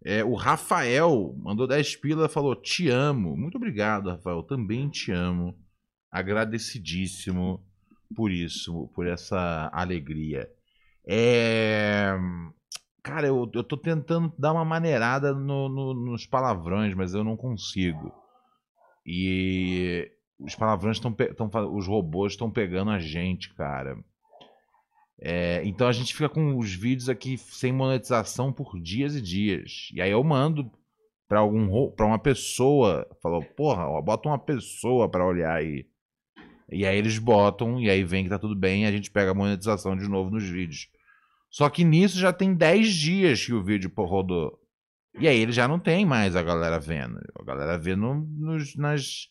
[0.01, 3.35] É, o Rafael mandou 10 pila falou: Te amo.
[3.35, 4.41] Muito obrigado, Rafael.
[4.43, 5.59] Também te amo.
[6.09, 7.61] Agradecidíssimo
[8.15, 10.49] por isso, por essa alegria.
[11.05, 12.13] É...
[13.03, 17.35] Cara, eu, eu tô tentando dar uma maneirada no, no, nos palavrões, mas eu não
[17.35, 18.09] consigo.
[19.05, 21.13] E os palavrões estão.
[21.75, 24.01] Os robôs estão pegando a gente, cara.
[25.21, 29.89] É, então a gente fica com os vídeos aqui sem monetização por dias e dias.
[29.93, 30.71] E aí eu mando
[31.27, 35.85] para algum para uma pessoa, falou, porra, ó, bota uma pessoa para olhar aí.
[36.71, 39.35] E aí eles botam e aí vem que tá tudo bem, a gente pega a
[39.35, 40.89] monetização de novo nos vídeos.
[41.49, 44.59] Só que nisso já tem 10 dias que o vídeo rodou.
[45.19, 47.19] E aí ele já não tem mais a galera vendo.
[47.39, 49.27] A galera vê no, nos, nas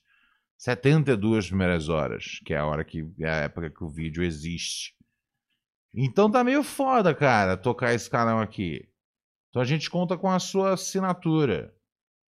[0.58, 4.97] 72 primeiras horas, que é a hora que é a época que o vídeo existe.
[5.94, 8.88] Então tá meio foda, cara, tocar esse canal aqui.
[9.50, 11.74] Então a gente conta com a sua assinatura.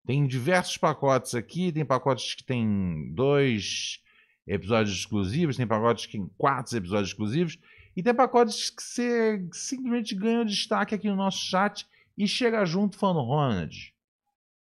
[0.05, 3.99] Tem diversos pacotes aqui, tem pacotes que tem dois
[4.47, 7.59] episódios exclusivos, tem pacotes que tem quatro episódios exclusivos,
[7.95, 11.85] e tem pacotes que você simplesmente ganha destaque aqui no nosso chat
[12.17, 13.93] e chega junto falando, Ronald,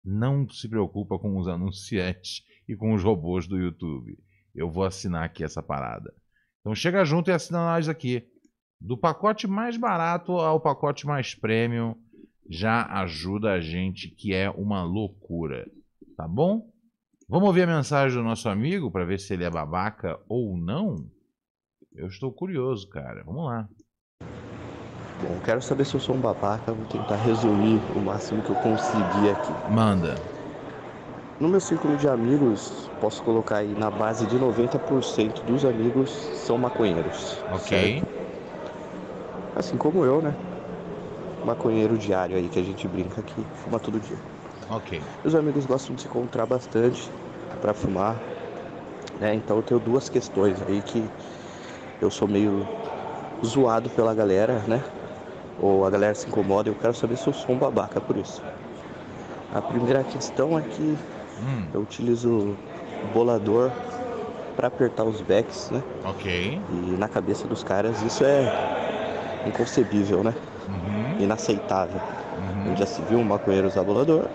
[0.05, 4.18] não se preocupa com os anunciantes e com os robôs do YouTube.
[4.55, 6.14] Eu vou assinar aqui essa parada.
[6.61, 8.27] Então chega junto e assina nós aqui.
[8.81, 11.97] Do pacote mais barato ao pacote mais premium
[12.49, 15.69] já ajuda a gente, que é uma loucura.
[16.17, 16.71] Tá bom?
[17.29, 20.97] Vamos ouvir a mensagem do nosso amigo para ver se ele é babaca ou não?
[21.93, 23.23] Eu estou curioso, cara.
[23.25, 23.69] Vamos lá.
[25.21, 26.73] Bom, quero saber se eu sou um babaca.
[26.73, 29.73] Vou tentar resumir o máximo que eu conseguir aqui.
[29.73, 30.14] Manda.
[31.41, 36.57] No meu círculo de amigos, posso colocar aí na base de 90% dos amigos são
[36.57, 37.37] maconheiros.
[37.53, 38.01] Ok.
[38.01, 38.28] certo?
[39.59, 40.38] Assim como eu, né?
[41.42, 44.23] Maconheiro diário aí que a gente brinca aqui, fuma todo dia.
[44.68, 44.92] Ok.
[45.23, 47.12] Meus amigos gostam de se encontrar bastante
[47.61, 48.25] para fumar,
[49.21, 49.35] né?
[49.35, 51.14] Então eu tenho duas questões aí que
[52.01, 52.71] eu sou meio
[53.44, 54.85] zoado pela galera, né?
[55.59, 58.47] Ou a galera se incomoda, eu quero saber se eu sou um babaca por isso.
[59.51, 61.03] A primeira questão é que
[61.37, 62.61] Hum, eu utilizo
[63.03, 63.79] bolador
[64.57, 65.85] para apertar os backs, né?
[66.03, 66.25] ok.
[66.68, 68.55] E na cabeça dos caras isso é
[69.46, 70.35] inconcebível, né?
[70.68, 72.01] Uhum, Inaceitável.
[72.66, 72.77] uhum.
[72.77, 74.27] Já se viu um maconheiro usar bolador.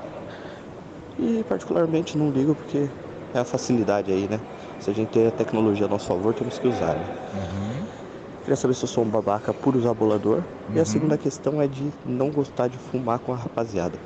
[1.18, 2.90] E particularmente não ligo porque
[3.34, 4.40] é a facilidade aí, né?
[4.80, 7.06] Se a gente tem a tecnologia a nosso favor, temos que usar, né?
[7.34, 7.86] Uhum.
[8.42, 10.44] Queria saber se eu sou um babaca por usar bolador.
[10.74, 10.82] E Uhum.
[10.82, 13.98] a segunda questão é de não gostar de fumar com a rapaziada.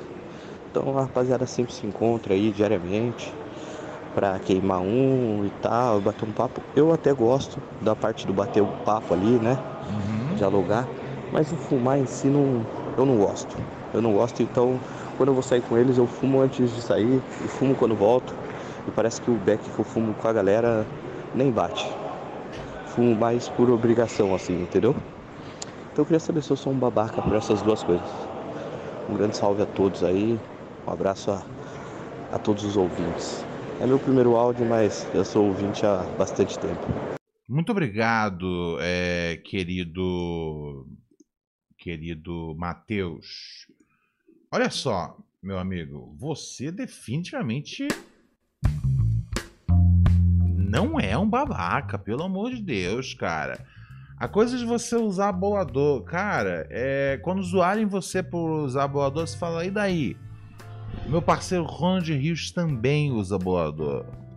[0.70, 3.32] Então a rapaziada sempre se encontra aí diariamente
[4.14, 6.60] pra queimar um e tal, bater um papo.
[6.76, 9.56] Eu até gosto da parte do bater o papo ali, né?
[9.90, 10.17] Uhum.
[10.38, 10.88] Dialogar,
[11.32, 12.64] mas o fumar em si não,
[12.96, 13.56] eu não gosto.
[13.92, 14.78] Eu não gosto, então
[15.16, 18.32] quando eu vou sair com eles eu fumo antes de sair e fumo quando volto.
[18.86, 20.86] E parece que o beck que eu fumo com a galera
[21.34, 21.86] nem bate.
[22.86, 24.94] Fumo mais por obrigação, assim, entendeu?
[25.92, 28.06] Então eu queria saber se eu sou um babaca por essas duas coisas.
[29.08, 30.40] Um grande salve a todos aí,
[30.86, 31.42] um abraço a,
[32.32, 33.44] a todos os ouvintes.
[33.80, 37.17] É meu primeiro áudio, mas eu sou ouvinte há bastante tempo.
[37.48, 40.86] Muito obrigado, é, querido.
[41.78, 43.66] Querido Matheus.
[44.52, 47.88] Olha só, meu amigo, você definitivamente
[50.56, 53.66] não é um babaca, pelo amor de Deus, cara.
[54.18, 59.38] A coisa de você usar bolador, cara, é quando zoarem você por usar bolador, você
[59.38, 60.16] fala, e daí?
[61.06, 64.27] Meu parceiro Ronald Rios também usa bolador.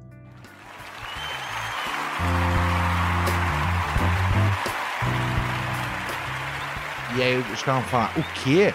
[7.17, 8.73] E aí os caras vão falar, o quê?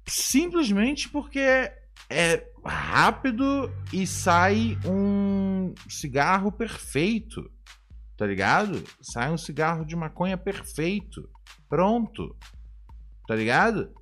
[0.07, 1.71] Simplesmente porque
[2.11, 7.51] é rápido e sai um cigarro perfeito.
[8.17, 8.83] Tá ligado?
[9.01, 11.29] Sai um cigarro de maconha perfeito.
[11.69, 12.37] Pronto.
[13.27, 13.93] Tá ligado?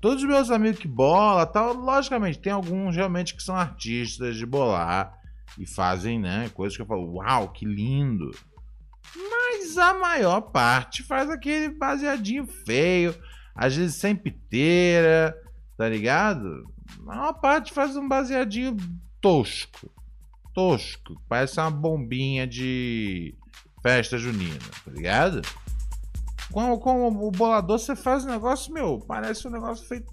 [0.00, 4.44] Todos os meus amigos que bolam, tal, logicamente, tem alguns realmente que são artistas de
[4.44, 5.16] bolar
[5.58, 8.30] e fazem, né, coisas que eu falo, uau, que lindo.
[9.16, 13.14] Mas a maior parte faz aquele baseadinho feio,
[13.54, 15.34] às vezes sem piteira,
[15.76, 16.73] tá ligado?
[16.98, 18.76] A maior parte faz um baseadinho
[19.20, 19.90] tosco.
[20.52, 21.20] Tosco.
[21.28, 23.34] Parece uma bombinha de
[23.82, 25.42] festa junina, tá ligado?
[26.52, 30.12] Com, com o bolador você faz um negócio, meu, parece um negócio feito.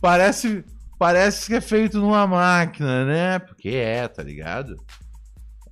[0.00, 0.64] Parece.
[0.96, 3.38] Parece que é feito numa máquina, né?
[3.38, 4.76] Porque é, tá ligado?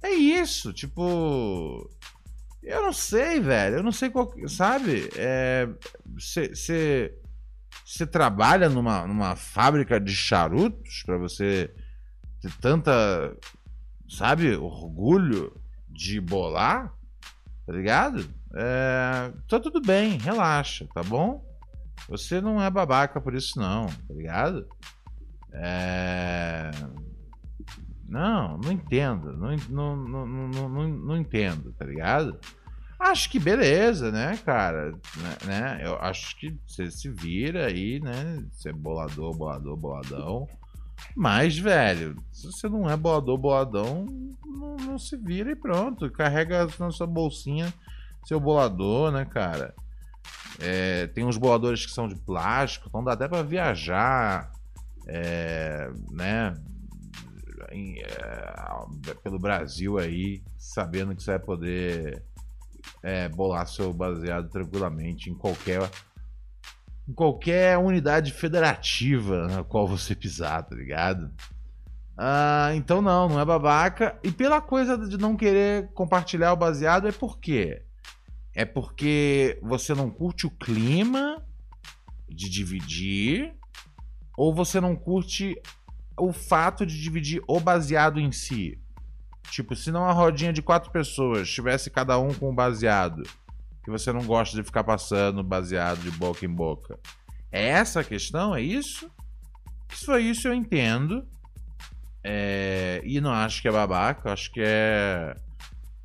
[0.02, 1.88] É isso, tipo.
[2.62, 3.76] Eu não sei, velho.
[3.76, 4.33] Eu não sei qual.
[4.48, 5.09] Sabe?
[6.14, 7.14] Você.
[7.85, 11.74] Você trabalha numa, numa fábrica de charutos para você
[12.40, 13.37] ter tanta.
[14.08, 14.56] Sabe?
[14.56, 16.92] Orgulho de bolar?
[17.66, 18.28] Tá ligado?
[18.54, 21.44] É, tá tudo bem, relaxa, tá bom?
[22.08, 24.66] Você não é babaca por isso, não, tá ligado?
[25.52, 26.70] É...
[28.08, 29.32] Não, não entendo.
[29.32, 32.38] Não, não, não, não, não, não entendo, tá ligado?
[33.03, 34.92] Acho que beleza, né, cara?
[34.92, 35.81] Né, né?
[35.83, 38.44] Eu acho que você se vira aí, né?
[38.53, 40.48] Você é bolador, bolador, boladão.
[41.17, 44.07] Mas, velho, se você não é bolador, boladão,
[44.46, 46.09] não, não se vira e pronto.
[46.13, 47.75] Carrega na sua bolsinha
[48.25, 49.75] seu bolador, né, cara?
[50.61, 54.53] É, tem uns boladores que são de plástico, então dá até pra viajar,
[55.09, 56.55] é, né?
[57.73, 62.23] em, é, pelo Brasil aí, sabendo que você vai poder
[63.02, 65.90] é, bolar seu baseado tranquilamente em qualquer
[67.08, 71.30] em qualquer unidade federativa na qual você pisar, tá ligado?
[72.16, 74.16] Ah, então não, não é babaca.
[74.22, 77.83] E pela coisa de não querer compartilhar o baseado é por quê?
[78.54, 81.42] é porque você não curte o clima
[82.28, 83.54] de dividir
[84.37, 85.60] ou você não curte
[86.18, 88.78] o fato de dividir o baseado em si.
[89.51, 93.23] Tipo, se não a rodinha de quatro pessoas tivesse cada um com um baseado,
[93.85, 96.99] que você não gosta de ficar passando baseado de boca em boca.
[97.51, 98.55] É essa a questão?
[98.55, 99.11] É isso?
[99.93, 101.27] Se for isso, eu entendo.
[102.25, 103.03] É...
[103.05, 105.37] E não acho que é babaca, acho que é.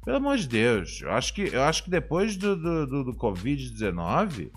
[0.03, 3.13] Pelo amor de Deus, eu acho que, eu acho que depois do, do, do, do
[3.13, 4.49] Covid-19,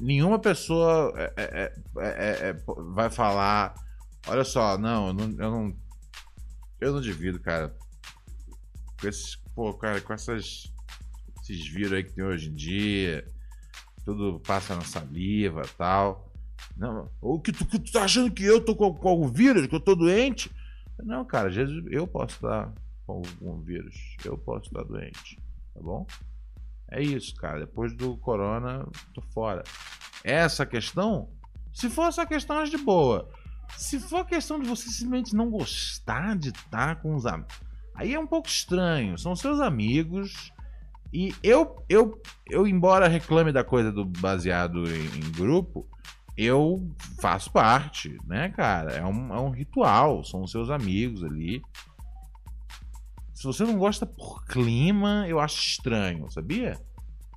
[0.00, 2.56] nenhuma pessoa é, é, é, é
[2.94, 3.74] vai falar
[4.26, 5.76] Olha só, não, eu não, eu não,
[6.80, 7.74] eu não divido, cara.
[9.00, 10.72] Com esses, pô, cara, com essas,
[11.42, 13.26] esses vírus aí que tem hoje em dia,
[14.04, 16.32] tudo passa na saliva tal.
[16.76, 19.66] Não, o que tu, que tu tá achando que eu tô com, com algum vírus,
[19.66, 20.50] que eu tô doente?
[21.02, 22.72] Não, cara, vezes eu posso estar
[23.06, 25.36] com algum vírus, eu posso estar doente,
[25.74, 26.06] tá bom?
[26.90, 27.60] É isso, cara.
[27.60, 29.62] Depois do corona, tô fora.
[30.24, 31.30] Essa questão,
[31.72, 33.30] se for essa questão, é de boa.
[33.76, 37.60] Se for questão de você simplesmente não gostar de estar com os amigos,
[37.94, 39.18] aí é um pouco estranho.
[39.18, 40.52] São seus amigos.
[41.12, 45.88] E eu, eu, eu embora reclame da coisa do baseado em, em grupo,
[46.36, 46.88] eu
[47.20, 48.92] faço parte, né, cara?
[48.92, 51.60] É um, é um ritual, são seus amigos ali.
[53.34, 56.78] Se você não gosta por clima, eu acho estranho, sabia?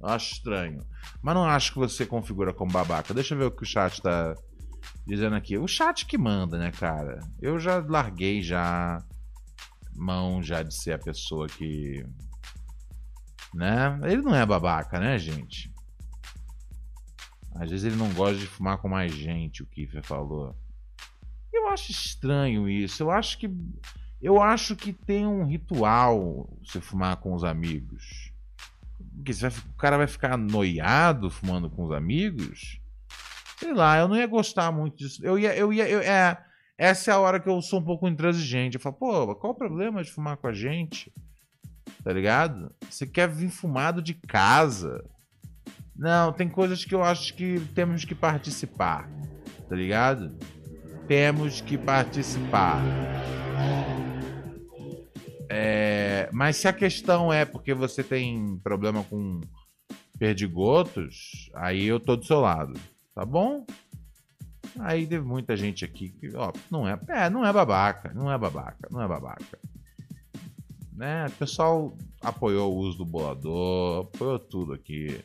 [0.01, 0.85] Eu acho estranho.
[1.21, 3.13] Mas não acho que você configura como babaca.
[3.13, 4.35] Deixa eu ver o que o chat tá,
[5.05, 7.19] dizendo aqui, o chat que manda, né, cara?
[7.41, 9.03] Eu já larguei já
[9.95, 12.05] mão já de ser a pessoa que
[13.53, 13.99] né?
[14.03, 15.71] Ele não é babaca, né, gente?
[17.55, 20.55] Às vezes ele não gosta de fumar com mais gente, o Kiffer falou.
[21.51, 23.03] Eu acho estranho isso.
[23.03, 23.49] Eu acho que
[24.19, 28.31] eu acho que tem um ritual você fumar com os amigos.
[29.15, 32.79] Porque vai, o cara vai ficar noiado fumando com os amigos?
[33.63, 35.25] Sei lá, eu não ia gostar muito disso.
[35.25, 36.37] Eu ia, eu ia, eu, é,
[36.77, 38.75] essa é a hora que eu sou um pouco intransigente.
[38.75, 41.11] Eu falo, pô, qual o problema de fumar com a gente?
[42.03, 42.73] Tá ligado?
[42.89, 45.03] Você quer vir fumado de casa?
[45.95, 49.09] Não, tem coisas que eu acho que temos que participar.
[49.69, 50.37] Tá ligado?
[51.07, 52.81] Temos que participar.
[55.49, 59.39] É, mas se a questão é porque você tem problema com
[60.19, 62.73] perdigotos, aí eu tô do seu lado.
[63.13, 63.65] Tá bom?
[64.79, 68.37] Aí teve muita gente aqui que, ó, não é, é, não é babaca, não é
[68.37, 69.59] babaca, não é babaca.
[70.93, 71.27] Né?
[71.27, 75.23] O pessoal apoiou o uso do bolador, apoiou tudo aqui.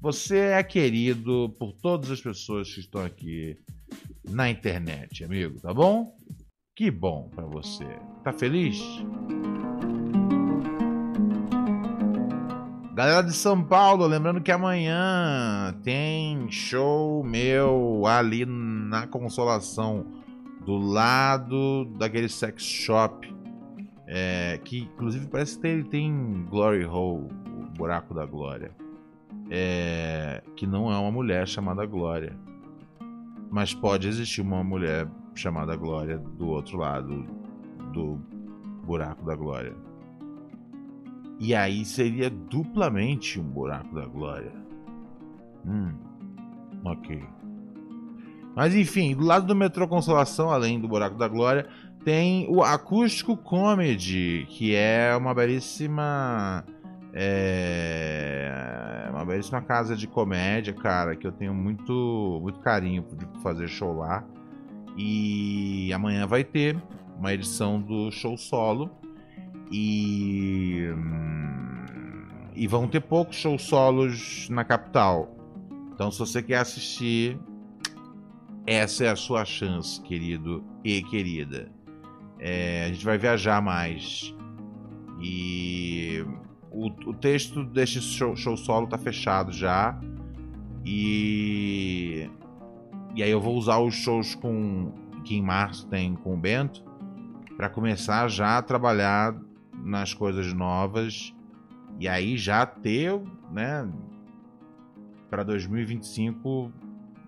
[0.00, 3.56] Você é querido por todas as pessoas que estão aqui
[4.28, 6.16] na internet, amigo, tá bom?
[6.74, 7.86] Que bom para você.
[8.24, 8.80] Tá feliz?
[12.94, 20.04] Galera de São Paulo, lembrando que amanhã tem show meu ali na Consolação,
[20.66, 23.34] do lado daquele sex shop.
[24.06, 28.72] É, que inclusive parece que tem, tem Glory Hole, o buraco da glória.
[29.50, 32.38] É, que não é uma mulher chamada Glória.
[33.50, 37.24] Mas pode existir uma mulher chamada Glória do outro lado
[37.90, 38.20] do
[38.84, 39.74] buraco da glória.
[41.42, 44.52] E aí seria duplamente um buraco da glória.
[45.66, 45.92] Hum,
[46.84, 47.20] ok.
[48.54, 51.68] Mas enfim, do lado do Metrô Consolação, além do Buraco da Glória,
[52.04, 56.64] tem o Acústico Comedy, que é uma belíssima.
[57.12, 63.66] É uma belíssima casa de comédia, cara, que eu tenho muito, muito carinho de fazer
[63.66, 64.24] show lá.
[64.96, 66.80] E amanhã vai ter
[67.18, 69.02] uma edição do show solo
[69.72, 70.86] e,
[72.54, 75.36] e vão ter poucos shows solos na capital.
[75.94, 77.38] Então, se você quer assistir,
[78.66, 81.70] essa é a sua chance, querido e querida.
[82.38, 84.34] É, a gente vai viajar mais.
[85.20, 86.24] E
[86.70, 89.98] o, o texto deste show, show solo tá fechado já.
[90.84, 92.28] E,
[93.14, 94.92] e aí eu vou usar os shows com
[95.24, 96.84] que em março tem com o Bento
[97.56, 99.36] para começar já a trabalhar
[99.84, 101.32] nas coisas novas
[101.98, 103.20] e aí já ter,
[103.50, 103.90] né,
[105.30, 106.72] para 2025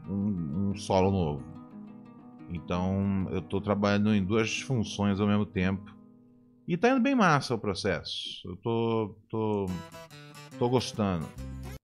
[0.09, 1.45] um, um, solo novo.
[2.51, 5.95] Então eu estou trabalhando em duas funções ao mesmo tempo
[6.67, 8.41] e tá indo bem massa o processo.
[8.45, 9.67] Eu tô, tô,
[10.59, 11.27] tô gostando.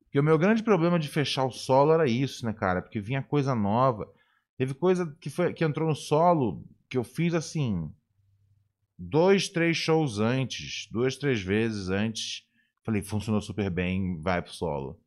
[0.04, 2.82] Porque o meu grande problema de fechar o solo era isso, né, cara?
[2.82, 4.08] Porque vinha coisa nova.
[4.56, 7.90] Teve coisa que, foi, que entrou no solo que eu fiz assim
[8.98, 12.44] dois, três shows antes, duas, três vezes antes.
[12.90, 15.00] Falei, funcionou super bem, vai pro solo.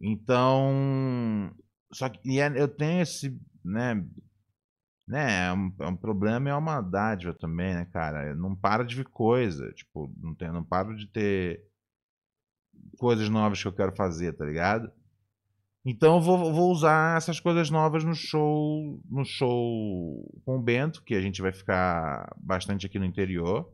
[0.00, 1.54] Então.
[1.92, 3.38] Só que é, eu tenho esse.
[3.62, 4.02] Né,
[5.06, 8.34] né, é um, é um problema e é uma dádiva também, né, cara?
[8.34, 9.70] Não para de vir coisa.
[9.72, 11.62] Tipo, não, tem, não paro de ter
[12.98, 14.90] coisas novas que eu quero fazer, tá ligado?
[15.84, 21.02] Então eu vou, vou usar essas coisas novas no show, no show com o Bento,
[21.02, 23.70] que a gente vai ficar bastante aqui no interior.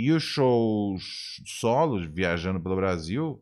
[0.00, 3.38] E os shows solos, viajando pelo Brasil,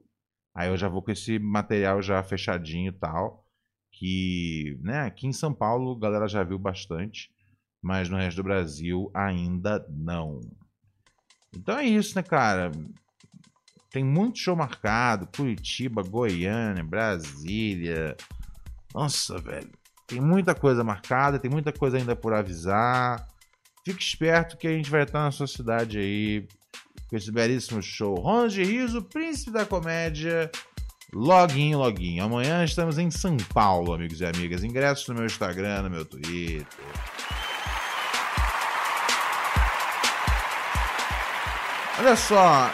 [0.53, 3.47] aí eu já vou com esse material já fechadinho e tal.
[3.93, 7.31] Que, né, aqui em São Paulo a galera já viu bastante,
[7.81, 10.41] mas no resto do Brasil ainda não.
[11.57, 12.73] Então é isso, né, cara?
[13.89, 15.29] Tem muito show marcado.
[15.29, 18.17] Curitiba, Goiânia, Brasília.
[18.93, 19.71] Nossa, velho.
[20.09, 23.29] Tem muita coisa marcada, tem muita coisa ainda por avisar.
[23.89, 26.47] Fique esperto que a gente vai estar na sua cidade aí
[27.09, 28.16] com esse belíssimo show.
[28.16, 30.51] Ronald de Príncipe da Comédia.
[31.11, 32.20] Login, login.
[32.20, 34.62] Amanhã estamos em São Paulo, amigos e amigas.
[34.62, 36.66] Ingressos no meu Instagram, no meu Twitter.
[41.99, 42.70] Olha só,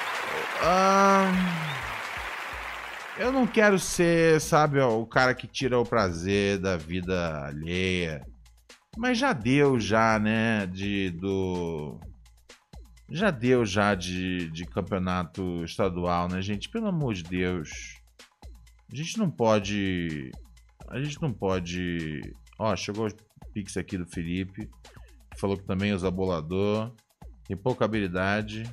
[3.16, 8.33] eu não quero ser, sabe, o cara que tira o prazer da vida alheia.
[8.96, 10.66] Mas já deu, já, né?
[10.66, 11.98] De do.
[13.10, 16.68] Já deu já de, de campeonato estadual, né, gente?
[16.68, 18.00] Pelo amor de Deus.
[18.90, 20.30] A gente não pode.
[20.88, 22.20] A gente não pode.
[22.58, 24.70] Ó, chegou o Pix aqui do Felipe.
[25.38, 26.92] Falou que também usa bolador.
[27.46, 28.64] Tem pouca habilidade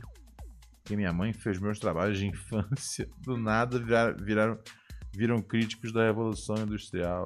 [0.84, 4.59] que minha mãe fez meus trabalhos de infância, do nada viraram, viraram,
[5.13, 7.26] viram críticos da Revolução Industrial.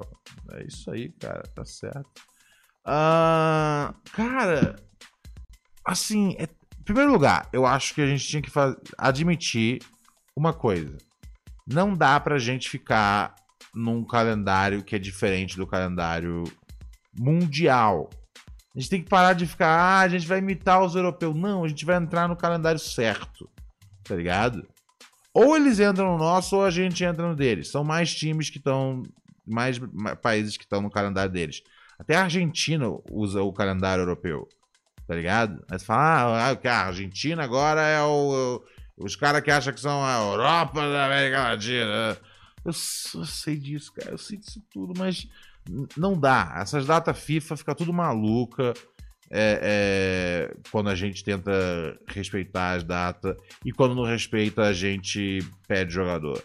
[0.52, 2.22] É isso aí, cara, tá certo.
[2.86, 4.76] Uh, cara,
[5.84, 8.50] assim, é, em primeiro lugar, eu acho que a gente tinha que
[8.96, 9.82] admitir
[10.36, 10.96] uma coisa.
[11.66, 13.34] Não dá pra gente ficar
[13.74, 16.44] num calendário que é diferente do calendário
[17.18, 18.08] mundial.
[18.74, 21.34] A gente tem que parar de ficar, ah, a gente vai imitar os europeus.
[21.34, 23.50] Não, a gente vai entrar no calendário certo
[24.06, 24.66] tá ligado?
[25.34, 27.68] Ou eles entram no nosso ou a gente entra no deles.
[27.68, 29.02] São mais times que estão,
[29.46, 29.78] mais
[30.22, 31.62] países que estão no calendário deles.
[31.98, 34.48] Até a Argentina usa o calendário europeu,
[35.06, 35.64] tá ligado?
[35.68, 38.62] Você fala, ah, a Argentina agora é o,
[38.96, 42.18] os caras que acham que são a Europa da América Latina.
[42.64, 42.72] Eu,
[43.14, 45.26] eu, sei disso, cara, eu sei disso tudo, mas
[45.96, 46.54] não dá.
[46.60, 48.74] Essas datas FIFA fica tudo maluca
[49.30, 51.50] é, é, quando a gente tenta
[52.06, 56.42] respeitar as datas e quando não respeita a gente pede jogador.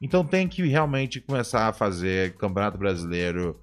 [0.00, 3.60] Então tem que realmente começar a fazer Campeonato Brasileiro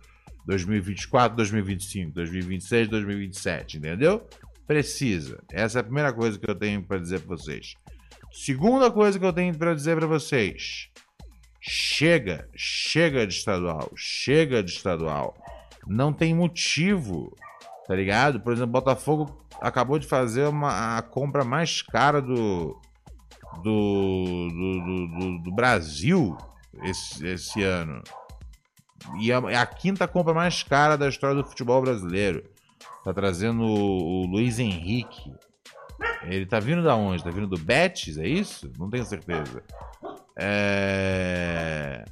[0.47, 4.27] 2024, 2025, 2026, 2027, entendeu?
[4.65, 5.43] Precisa.
[5.51, 7.75] Essa é a primeira coisa que eu tenho para dizer para vocês.
[8.31, 10.89] Segunda coisa que eu tenho para dizer para vocês.
[11.61, 15.35] Chega, chega de estadual, chega de estadual.
[15.85, 17.35] Não tem motivo
[17.87, 18.41] Tá ligado?
[18.41, 22.77] Por exemplo, Botafogo acabou de fazer uma, a compra mais cara do,
[23.63, 26.37] do, do, do, do Brasil
[26.83, 28.03] esse, esse ano.
[29.19, 32.43] E a, é a, quinta compra mais cara da história do futebol brasileiro.
[33.03, 35.33] Tá trazendo o, o Luiz Henrique.
[36.23, 37.23] Ele tá vindo da onde?
[37.23, 38.71] Tá vindo do Betis, é isso?
[38.77, 39.63] Não tenho certeza.
[40.37, 42.03] É...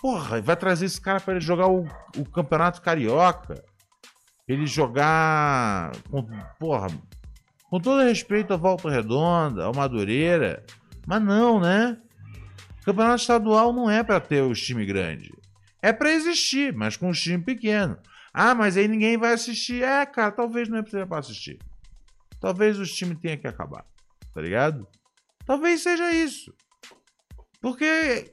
[0.00, 1.86] Porra, vai trazer esse cara para ele jogar o,
[2.16, 3.62] o Campeonato Carioca
[4.52, 6.26] ele jogar com,
[6.58, 6.88] porra,
[7.68, 10.64] com todo respeito a Volta Redonda, ao Madureira,
[11.06, 11.96] mas não, né?
[12.84, 15.30] Campeonato estadual não é para ter os times grandes.
[15.82, 17.98] É para existir, mas com os times pequenos.
[18.32, 19.82] Ah, mas aí ninguém vai assistir.
[19.82, 21.58] É, cara, talvez não é para assistir.
[22.40, 23.84] Talvez os times tenham que acabar.
[24.32, 24.86] Tá ligado?
[25.44, 26.54] Talvez seja isso.
[27.60, 28.32] Porque.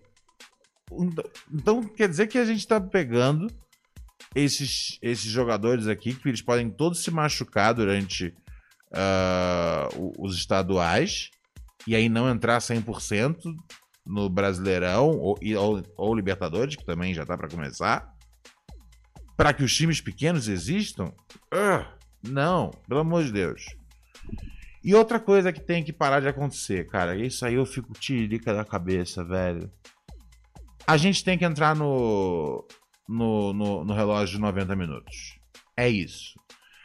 [1.51, 3.47] Então quer dizer que a gente tá pegando
[4.33, 8.33] esses, esses jogadores aqui, que eles podem todos se machucar durante
[8.91, 11.29] uh, os estaduais
[11.85, 13.55] e aí não entrar 100%
[14.07, 18.13] no Brasileirão ou, ou, ou Libertadores, que também já tá para começar,
[19.35, 21.13] para que os times pequenos existam?
[21.53, 21.85] Uh,
[22.23, 23.65] não, pelo amor de Deus.
[24.83, 28.53] E outra coisa que tem que parar de acontecer, cara, isso aí eu fico tirica
[28.53, 29.69] da cabeça, velho.
[30.87, 32.65] A gente tem que entrar no,
[33.07, 35.39] no, no, no relógio de 90 minutos.
[35.75, 36.39] É isso.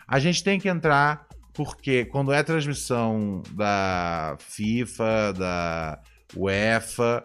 [0.07, 6.01] A gente tem que entrar porque quando é transmissão da FIFA, da
[6.37, 7.23] UEFA,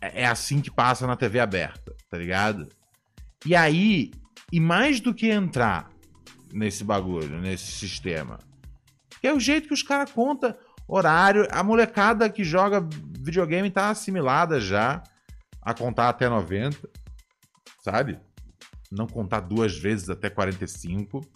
[0.00, 2.68] é assim que passa na TV aberta, tá ligado?
[3.44, 4.12] E aí,
[4.52, 5.90] e mais do que entrar
[6.52, 8.38] nesse bagulho, nesse sistema,
[9.22, 10.54] é o jeito que os caras contam.
[10.86, 12.86] Horário, a molecada que joga
[13.20, 15.02] videogame tá assimilada já
[15.62, 16.76] a contar até 90,
[17.82, 18.20] sabe?
[18.92, 21.26] Não contar duas vezes até 45.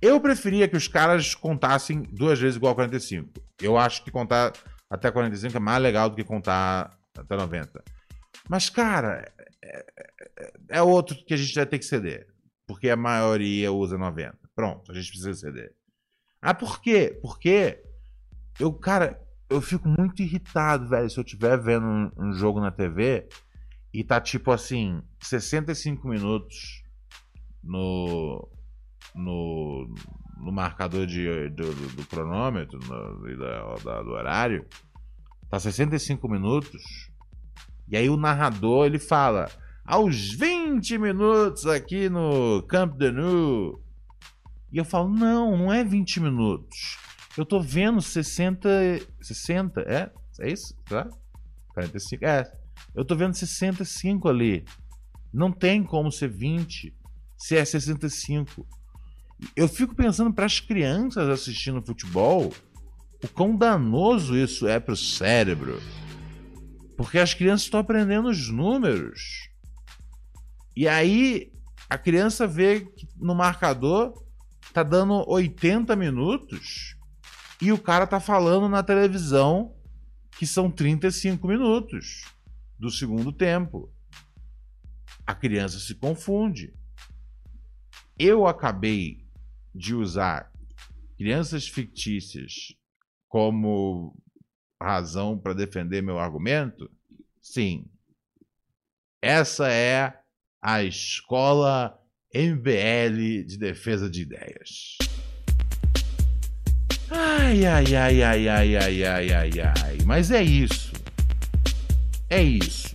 [0.00, 3.28] Eu preferia que os caras contassem duas vezes igual a 45.
[3.60, 4.52] Eu acho que contar
[4.92, 7.82] até 45 é mais legal do que contar até 90.
[8.46, 9.32] Mas, cara,
[9.64, 9.86] é,
[10.38, 12.28] é, é outro que a gente vai ter que ceder.
[12.66, 14.36] Porque a maioria usa 90.
[14.54, 15.74] Pronto, a gente precisa ceder.
[16.42, 17.18] Ah, por quê?
[17.22, 17.82] Porque
[18.60, 19.18] eu, cara,
[19.48, 23.26] eu fico muito irritado, velho, se eu estiver vendo um, um, jogo na TV
[23.94, 26.82] e tá tipo assim, 65 minutos
[27.64, 28.46] no
[29.14, 29.94] no,
[30.42, 34.66] no marcador de, do, do cronômetro no, da, da, do horário,
[35.48, 36.82] tá 65 minutos,
[37.88, 39.48] e aí o narrador ele fala
[39.84, 43.82] aos 20 minutos aqui no Camp de Nou.
[44.72, 46.98] E eu falo, não, não é 20 minutos.
[47.36, 48.68] Eu tô vendo 60.
[49.20, 50.10] 60, é?
[50.40, 50.74] É isso?
[50.86, 51.08] Tá?
[51.74, 52.24] 45.
[52.24, 52.50] É.
[52.94, 54.64] Eu tô vendo 65 ali.
[55.32, 56.94] Não tem como ser 20
[57.36, 58.66] se é 65.
[59.56, 62.52] Eu fico pensando para as crianças assistindo futebol,
[63.22, 65.80] o quão danoso isso é para o cérebro.
[66.96, 69.48] Porque as crianças estão aprendendo os números.
[70.76, 71.52] E aí
[71.88, 74.14] a criança vê que no marcador
[74.72, 76.96] tá dando 80 minutos
[77.60, 79.74] e o cara tá falando na televisão
[80.38, 82.24] que são 35 minutos
[82.78, 83.92] do segundo tempo.
[85.26, 86.74] A criança se confunde.
[88.18, 89.21] Eu acabei
[89.74, 90.50] de usar
[91.16, 92.74] crianças fictícias
[93.28, 94.16] como
[94.80, 96.90] razão para defender meu argumento?
[97.40, 97.86] Sim.
[99.22, 100.18] Essa é
[100.60, 101.98] a escola
[102.34, 104.98] MBL de defesa de ideias.
[107.10, 109.98] Ai, ai, ai, ai, ai, ai, ai, ai, ai.
[110.06, 110.92] Mas é isso.
[112.30, 112.94] É isso.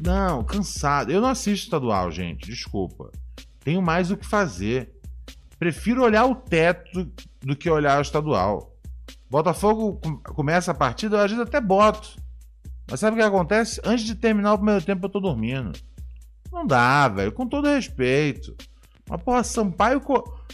[0.00, 1.12] Não, cansado.
[1.12, 2.46] Eu não assisto estadual, gente.
[2.46, 3.12] Desculpa.
[3.60, 4.92] Tenho mais o que fazer.
[5.58, 8.74] Prefiro olhar o teto do que olhar o estadual.
[9.30, 12.16] Botafogo começa a partida, às vezes até boto.
[12.90, 13.80] Mas sabe o que acontece?
[13.84, 15.72] Antes de terminar o primeiro tempo, eu tô dormindo.
[16.50, 17.32] Não dá, velho.
[17.32, 18.56] Com todo respeito.
[19.08, 20.02] Mas, porra, Sampaio.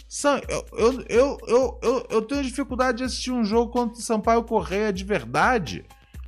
[0.09, 0.41] Sam...
[0.49, 0.65] Eu,
[1.09, 5.85] eu, eu, eu, eu, tenho dificuldade de assistir um jogo contra Sampaio Correia de verdade.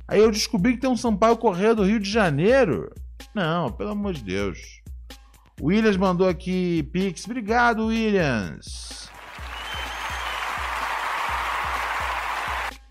[0.07, 2.89] Aí eu descobri que tem um Sampaio Correia do Rio de Janeiro.
[3.35, 4.76] Não, pelo amor de Deus.
[5.61, 7.25] Williams mandou aqui Pix.
[7.25, 9.09] Obrigado, Williams.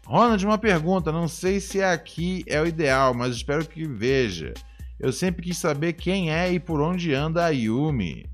[0.04, 1.12] Ronald, uma pergunta.
[1.12, 4.52] Não sei se aqui é o ideal, mas espero que veja.
[4.98, 8.26] Eu sempre quis saber quem é e por onde anda a Yumi.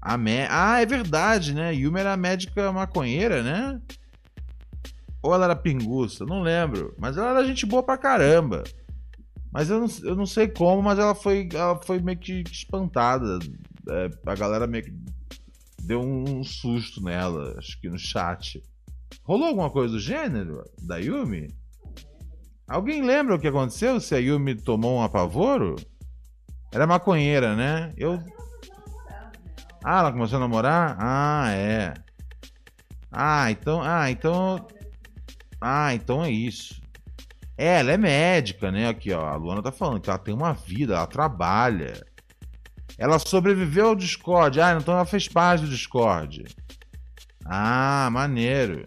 [0.00, 0.46] A me...
[0.48, 1.74] Ah, é verdade, né?
[1.74, 3.80] Yumi era médica maconheira, né?
[5.22, 6.24] Ou ela era pinguça?
[6.24, 6.94] Não lembro.
[6.98, 8.62] Mas ela era gente boa pra caramba.
[9.54, 13.38] Mas eu não, eu não sei como, mas ela foi, ela foi meio que espantada.
[13.88, 14.92] É, a galera meio que
[15.80, 18.60] deu um susto nela, acho que no chat.
[19.22, 21.54] Rolou alguma coisa do gênero da Yumi?
[22.66, 24.00] Alguém lembra o que aconteceu?
[24.00, 25.76] Se a Yumi tomou um apavoro?
[26.72, 27.92] Era maconheira, né?
[27.96, 28.20] Eu.
[29.84, 30.96] Ah, ela começou a namorar?
[30.98, 31.94] Ah, é.
[33.12, 33.80] Ah, então.
[33.80, 34.66] Ah, então.
[35.60, 36.82] Ah, então é isso.
[37.56, 38.88] É, ela é médica, né?
[38.88, 39.26] Aqui, ó.
[39.26, 42.04] A Luana tá falando que ela tem uma vida, ela trabalha.
[42.98, 44.60] Ela sobreviveu ao Discord.
[44.60, 46.44] Ah, então ela fez parte do Discord.
[47.44, 48.84] Ah, maneiro.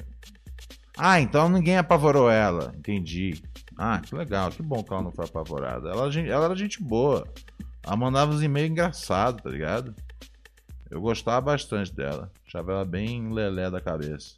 [0.98, 2.74] Ah, então ninguém apavorou ela.
[2.78, 3.42] Entendi.
[3.78, 4.50] Ah, que legal.
[4.50, 5.90] Que bom que ela não foi apavorada.
[5.90, 7.28] Ela, ela era gente boa.
[7.84, 9.96] Ela mandava os e-mails engraçados, tá ligado?
[10.90, 12.32] Eu gostava bastante dela.
[12.46, 14.36] Achava ela bem lelé da cabeça.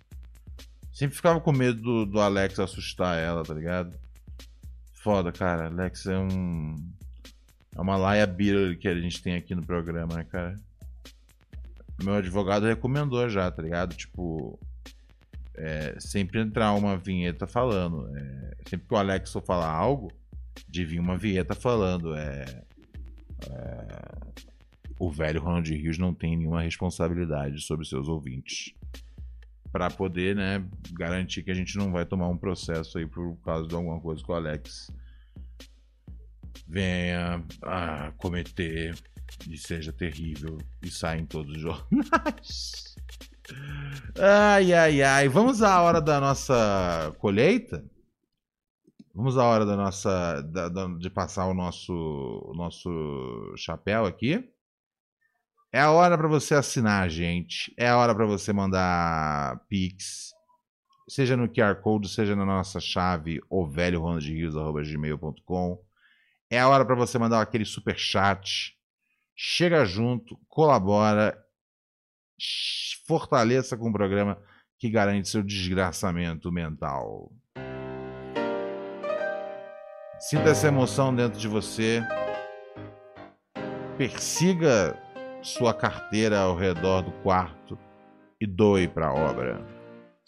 [0.92, 3.98] Sempre ficava com medo do, do Alex assustar ela, tá ligado?
[5.10, 5.66] Foda, cara.
[5.66, 6.76] Alex é um.
[7.76, 10.56] É uma liability que a gente tem aqui no programa, né, cara?
[12.04, 13.96] Meu advogado recomendou já, tá ligado?
[13.96, 14.60] Tipo,
[15.56, 18.08] é, sempre entrar uma vinheta falando.
[18.16, 20.12] É, sempre que o Alex for falar algo,
[20.68, 22.14] de vir uma vinheta falando.
[22.14, 22.46] É,
[23.50, 23.88] é,
[25.00, 28.76] o velho Ronald Rios não tem nenhuma responsabilidade sobre seus ouvintes.
[29.72, 33.68] Para poder né, garantir que a gente não vai tomar um processo aí por causa
[33.68, 34.92] de alguma coisa que o Alex
[36.68, 38.96] venha a cometer
[39.50, 42.96] e seja terrível e saia em todos os jornais.
[44.20, 45.28] Ai, ai, ai.
[45.28, 47.84] Vamos à hora da nossa colheita?
[49.14, 50.42] Vamos à hora da nossa.
[50.44, 54.50] Da, da, de passar o nosso, o nosso chapéu aqui.
[55.72, 57.72] É a hora para você assinar, gente.
[57.78, 60.34] É a hora para você mandar Pix.
[61.08, 65.80] seja no QR Code, seja na nossa chave ovelhoronaldrios.gmail.com.
[66.50, 68.76] É a hora para você mandar aquele super chat.
[69.36, 71.38] Chega junto, colabora,
[73.08, 74.42] fortaleça com o programa
[74.80, 77.32] que garante seu desgraçamento mental.
[80.20, 82.02] Sinta essa emoção dentro de você.
[83.98, 85.00] Persiga
[85.42, 87.78] sua carteira ao redor do quarto
[88.42, 89.62] e doe para a obra.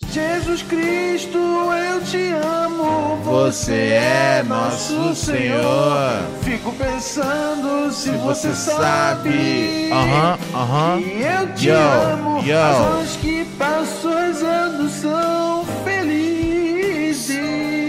[0.10, 3.18] Jesus Cristo, eu te amo.
[3.18, 6.24] Você é nosso Senhor.
[6.42, 9.92] Fico pensando se você sabe.
[9.92, 11.02] Aham, aham.
[11.04, 12.42] Que eu te Yo, amo.
[12.44, 12.58] yo.
[12.58, 17.38] As horas que passo, os anos são felizes.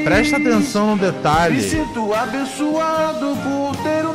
[0.04, 1.62] Presta atenção no Me detalhe.
[1.62, 4.14] sinto abençoado por ter um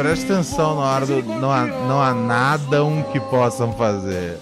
[0.00, 1.22] Presta atenção na hora do.
[1.22, 4.38] Não há, não há nada um que possam fazer.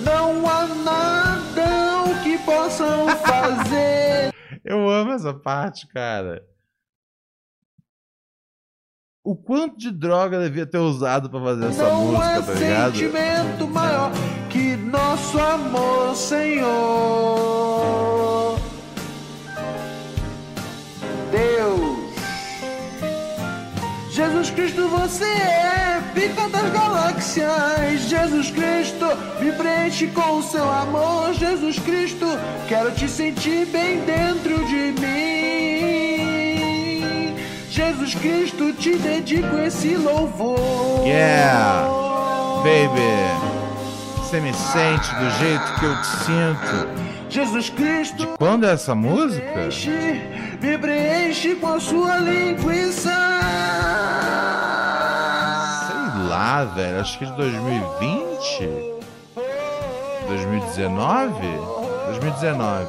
[0.00, 4.34] Não há nada que possam fazer.
[4.64, 6.44] Eu amo essa parte, cara.
[9.22, 12.92] O quanto de droga devia ter usado pra fazer essa Não música, há tá ligado?
[12.96, 14.10] sentimento maior
[14.50, 16.64] que nosso amor, Senhor.
[21.30, 21.73] Deus.
[24.54, 28.02] Cristo, você é pica das galáxias.
[28.08, 29.06] Jesus Cristo,
[29.40, 31.34] me preenche com o seu amor.
[31.34, 32.26] Jesus Cristo,
[32.68, 36.14] quero te sentir bem dentro de mim.
[37.68, 41.04] Jesus Cristo, te dedico esse louvor.
[41.04, 41.88] Yeah,
[42.62, 43.34] baby.
[44.18, 47.13] Você me sente do jeito que eu te sinto.
[47.34, 49.44] Jesus Cristo, Quando é essa música?
[49.52, 49.90] preenche,
[50.62, 53.10] me preenche com a sua linguiça.
[55.88, 57.00] Sei lá, velho.
[57.00, 58.94] Acho que de 2020?
[60.28, 61.40] 2019?
[62.06, 62.86] 2019.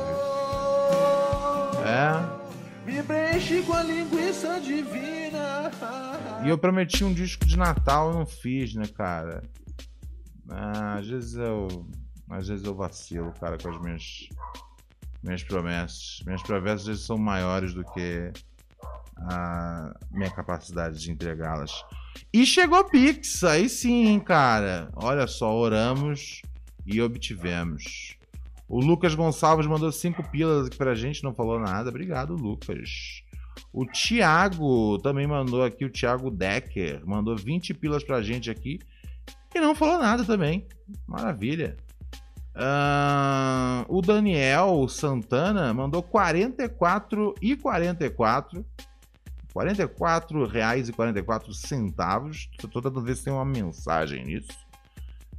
[1.88, 2.92] É.
[2.92, 5.72] Me preenche com a linguiça divina.
[6.44, 9.42] E eu prometi um disco de Natal e não fiz, né, cara?
[10.48, 11.68] Ah, às vezes eu.
[12.28, 14.28] Às vezes eu vacilo, cara, com as minhas.
[15.26, 16.22] Minhas promessas.
[16.26, 18.32] Minhas promessas são maiores do que
[19.18, 21.84] a minha capacidade de entregá-las.
[22.32, 24.90] E chegou Pix, aí sim, cara.
[24.96, 26.42] Olha só, oramos
[26.86, 28.16] e obtivemos.
[28.68, 31.90] O Lucas Gonçalves mandou cinco pilas aqui pra gente, não falou nada.
[31.90, 33.24] Obrigado, Lucas.
[33.74, 38.80] O Thiago também mandou aqui, o Thiago Decker, mandou 20 pilas pra gente aqui
[39.54, 40.68] e não falou nada também.
[41.08, 41.78] Maravilha.
[42.56, 48.66] Ahn, o Daniel Santana mandou 44 e 44.
[49.54, 52.50] 44 reais e 44 centavos.
[52.60, 54.52] Tô tentando ver se tem uma mensagem nisso.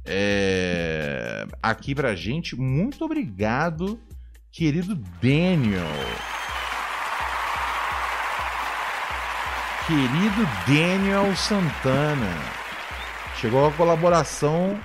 [0.05, 2.55] É, aqui pra gente.
[2.55, 3.99] Muito obrigado,
[4.51, 5.83] querido Daniel.
[9.85, 12.35] Querido Daniel Santana.
[13.35, 14.79] Chegou a colaboração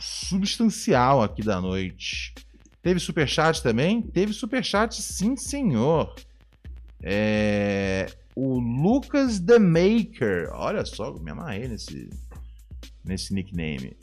[0.00, 2.34] substancial aqui da noite.
[2.82, 4.00] Teve superchat também?
[4.00, 6.14] Teve superchat, sim, senhor.
[7.02, 10.48] É, O Lucas The Maker.
[10.52, 12.08] Olha só, me amarrei nesse,
[13.04, 13.96] nesse nickname.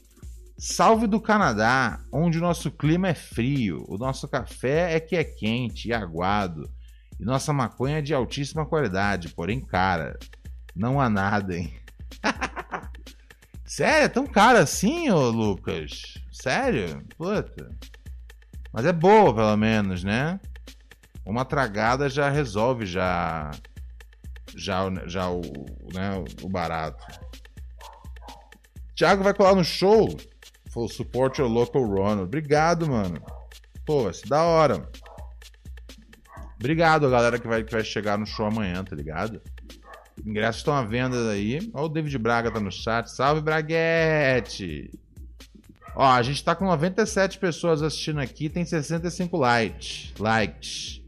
[0.57, 5.23] Salve do Canadá, onde o nosso clima é frio, o nosso café é que é
[5.23, 6.67] quente e aguado,
[7.19, 10.17] e nossa maconha é de altíssima qualidade, porém cara.
[10.75, 11.73] Não há nada, hein?
[13.67, 14.05] Sério?
[14.05, 16.15] É tão cara assim, ô Lucas?
[16.31, 17.03] Sério?
[17.17, 17.69] Puta.
[18.71, 20.39] Mas é boa, pelo menos, né?
[21.25, 23.51] Uma tragada já resolve já
[24.55, 25.41] já, já o,
[25.93, 27.05] né, o barato.
[28.95, 30.07] Thiago vai colar no show.
[30.71, 32.23] Falou, support your local Ronald.
[32.23, 33.21] Obrigado, mano.
[33.85, 34.89] Pô, vai ser da hora.
[36.55, 39.41] Obrigado a galera que vai, que vai chegar no show amanhã, tá ligado?
[40.25, 41.69] Ingressos estão à venda aí.
[41.73, 43.07] Ó, o David Braga tá no chat.
[43.09, 44.91] Salve, Braguete!
[45.95, 50.13] Ó, a gente tá com 97 pessoas assistindo aqui, tem 65 likes.
[50.19, 51.01] Likes.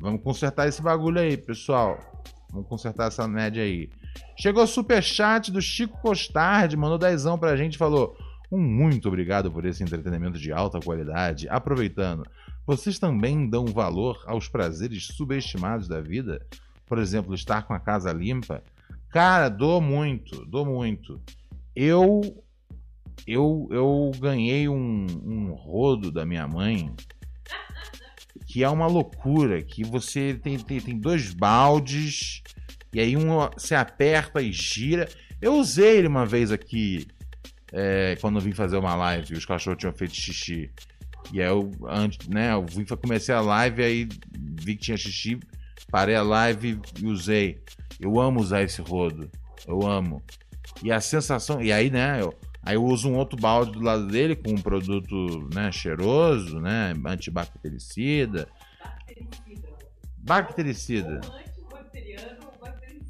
[0.00, 2.24] Vamos consertar esse bagulho aí, pessoal.
[2.50, 3.88] Vamos consertar essa média aí.
[4.36, 8.16] Chegou o superchat do Chico Costardi, mandou dezão pra gente falou:
[8.50, 11.48] Um muito obrigado por esse entretenimento de alta qualidade.
[11.48, 12.26] Aproveitando,
[12.66, 16.44] vocês também dão valor aos prazeres subestimados da vida?
[16.86, 18.62] Por exemplo, estar com a casa limpa?
[19.10, 21.20] Cara, dou muito, dou muito.
[21.74, 22.20] Eu
[23.26, 26.94] eu, eu ganhei um, um rodo da minha mãe
[28.46, 32.42] que é uma loucura, que você tem, tem, tem dois baldes
[32.92, 35.08] e aí um você aperta e gira.
[35.42, 37.06] Eu usei ele uma vez aqui
[37.72, 40.70] é, quando eu vim fazer uma live, os cachorros tinham feito xixi.
[41.32, 44.08] E aí eu, antes, né, eu vim, comecei a live, aí
[44.38, 45.38] vi que tinha xixi,
[45.90, 47.60] parei a live e usei.
[48.00, 49.30] Eu amo usar esse rodo.
[49.66, 50.22] Eu amo.
[50.82, 51.60] E a sensação.
[51.62, 54.60] E aí, né, eu, aí eu uso um outro balde do lado dele com um
[54.60, 56.92] produto né, cheiroso, né?
[57.04, 58.48] Antibactericida.
[60.18, 61.20] Bactericida.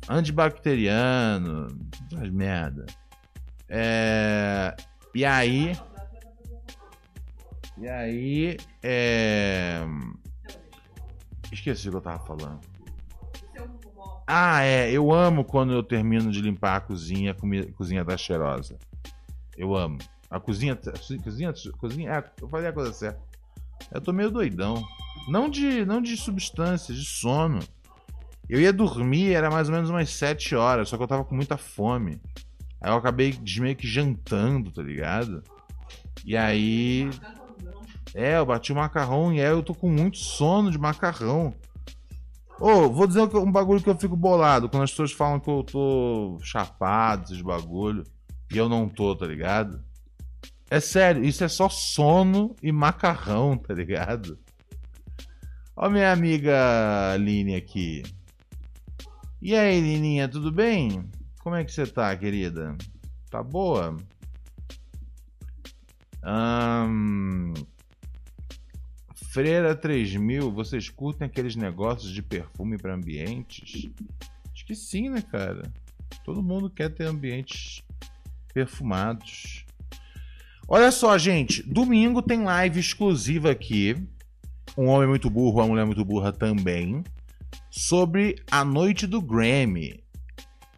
[0.09, 1.69] Antibacteriano.
[2.15, 2.87] Faz merda.
[3.69, 4.77] É...
[5.15, 5.77] E aí.
[7.79, 8.57] E aí.
[8.83, 9.81] É...
[11.53, 12.61] Esqueci o que eu tava falando.
[14.27, 14.91] Ah, é.
[14.91, 18.77] Eu amo quando eu termino de limpar a cozinha, a cozinha da cheirosa.
[19.57, 19.99] Eu amo.
[20.31, 20.77] A cozinha.
[21.23, 21.53] Cozinha.
[21.79, 22.11] Cozinha.
[22.11, 23.21] É, eu falei a coisa certa.
[23.93, 24.83] Eu tô meio doidão.
[25.29, 27.61] Não de, não de substâncias, de sono.
[28.49, 31.35] Eu ia dormir, era mais ou menos umas 7 horas, só que eu tava com
[31.35, 32.21] muita fome.
[32.81, 35.43] Aí eu acabei meio que jantando, tá ligado?
[36.25, 37.11] E aí.
[38.15, 41.55] É, eu bati o macarrão e aí eu tô com muito sono de macarrão.
[42.59, 44.69] Ô, oh, vou dizer um bagulho que eu fico bolado.
[44.69, 48.05] Quando as pessoas falam que eu tô chapado, esses bagulho,
[48.51, 49.85] e eu não tô, tá ligado?
[50.71, 54.39] É sério, isso é só sono e macarrão, tá ligado?
[55.77, 58.03] Ó, minha amiga Aline aqui.
[59.41, 61.09] E aí, Lininha, tudo bem?
[61.41, 62.75] Como é que você tá, querida?
[63.31, 63.97] Tá boa?
[66.25, 67.53] Um...
[69.37, 73.87] Freira 3000, vocês curtem aqueles negócios de perfume para ambientes?
[74.51, 75.71] Acho que sim, né, cara?
[76.25, 77.85] Todo mundo quer ter ambientes
[78.55, 79.67] perfumados.
[80.67, 83.95] Olha só, gente, domingo tem live exclusiva aqui.
[84.75, 87.05] Um homem muito burro, uma mulher muito burra também.
[87.69, 90.03] Sobre a noite do Grammy.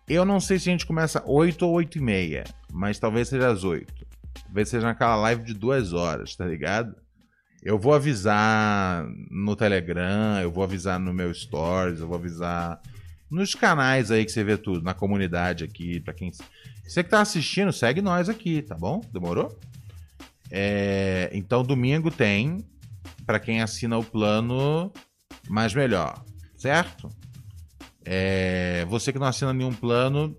[0.08, 3.52] Eu não sei se a gente começa 8 ou 8 e meia, mas talvez seja
[3.52, 4.04] às 8.
[4.46, 6.96] Talvez seja naquela live de duas horas, tá ligado?
[7.62, 12.80] Eu vou avisar no Telegram, eu vou avisar no meu Stories, eu vou avisar
[13.30, 16.30] nos canais aí que você vê tudo, na comunidade aqui, para quem.
[16.86, 19.00] Você que tá assistindo, segue nós aqui, tá bom?
[19.12, 19.58] Demorou?
[20.50, 21.28] É...
[21.32, 22.64] Então, domingo tem,
[23.26, 24.92] para quem assina o plano
[25.48, 26.24] mais melhor,
[26.56, 27.10] certo?
[28.04, 30.34] É, você que não assina nenhum plano,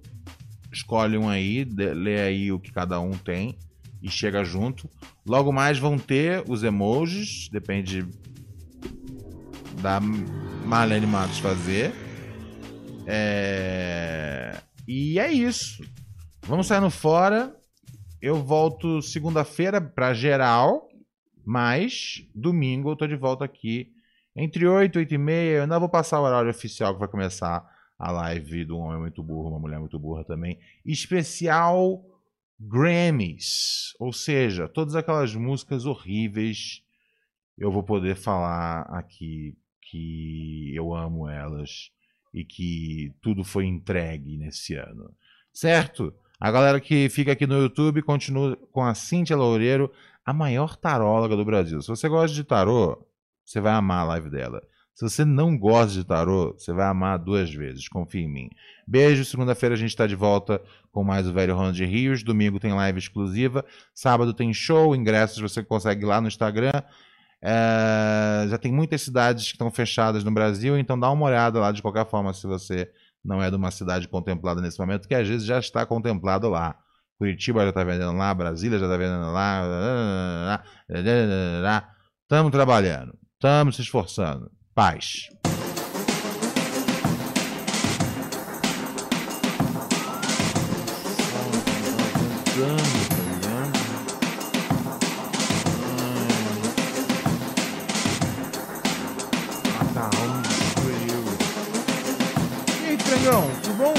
[0.72, 3.60] escolhe um aí, lê aí o que cada um tem
[4.02, 4.90] e chega junto.
[5.30, 8.04] Logo mais vão ter os emojis, depende
[9.80, 11.94] da Marlene Matos fazer.
[13.06, 14.60] É...
[14.88, 15.84] E é isso.
[16.48, 17.56] Vamos saindo fora.
[18.20, 20.90] Eu volto segunda-feira para geral,
[21.46, 23.94] mas domingo eu tô de volta aqui
[24.36, 27.08] entre 8 e 8 e meia, eu ainda vou passar o horário oficial que vai
[27.08, 27.64] começar
[28.00, 30.58] a live do Homem Muito Burro, uma Mulher Muito Burra também.
[30.84, 32.04] Especial
[32.60, 33.93] Grammys.
[33.99, 36.84] Ou seja, todas aquelas músicas horríveis
[37.57, 41.91] eu vou poder falar aqui que eu amo elas
[42.34, 45.14] e que tudo foi entregue nesse ano.
[45.51, 46.14] Certo?
[46.39, 49.91] A galera que fica aqui no YouTube continua com a Cintia Loureiro,
[50.26, 51.82] a maior taróloga do Brasil.
[51.82, 53.05] Se você gosta de tarô,
[53.43, 54.62] você vai amar a live dela.
[54.93, 58.49] Se você não gosta de tarô, você vai amar duas vezes, confia em mim.
[58.88, 60.62] Beijo, segunda-feira a gente está de volta
[60.92, 62.24] com mais o Velho Ronald Rios.
[62.24, 63.66] Domingo tem live exclusiva.
[63.94, 66.84] Sábado tem show, ingressos você consegue lá no Instagram.
[67.42, 68.48] É...
[68.50, 71.82] já tem muitas cidades que estão fechadas no Brasil, então dá uma olhada lá de
[71.82, 72.92] qualquer forma se você
[73.24, 76.78] não é de uma cidade contemplada nesse momento, que às vezes já está contemplado lá.
[77.18, 80.60] Curitiba já está vendendo lá, Brasília já está vendendo lá.
[82.24, 83.14] Estamos trabalhando.
[83.34, 84.50] Estamos se esforçando.
[84.74, 85.28] Paz.
[99.78, 101.24] Macarrão destruiu.
[102.84, 103.93] E aí, Frangão, tudo bom?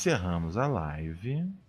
[0.00, 1.60] encerramos a live.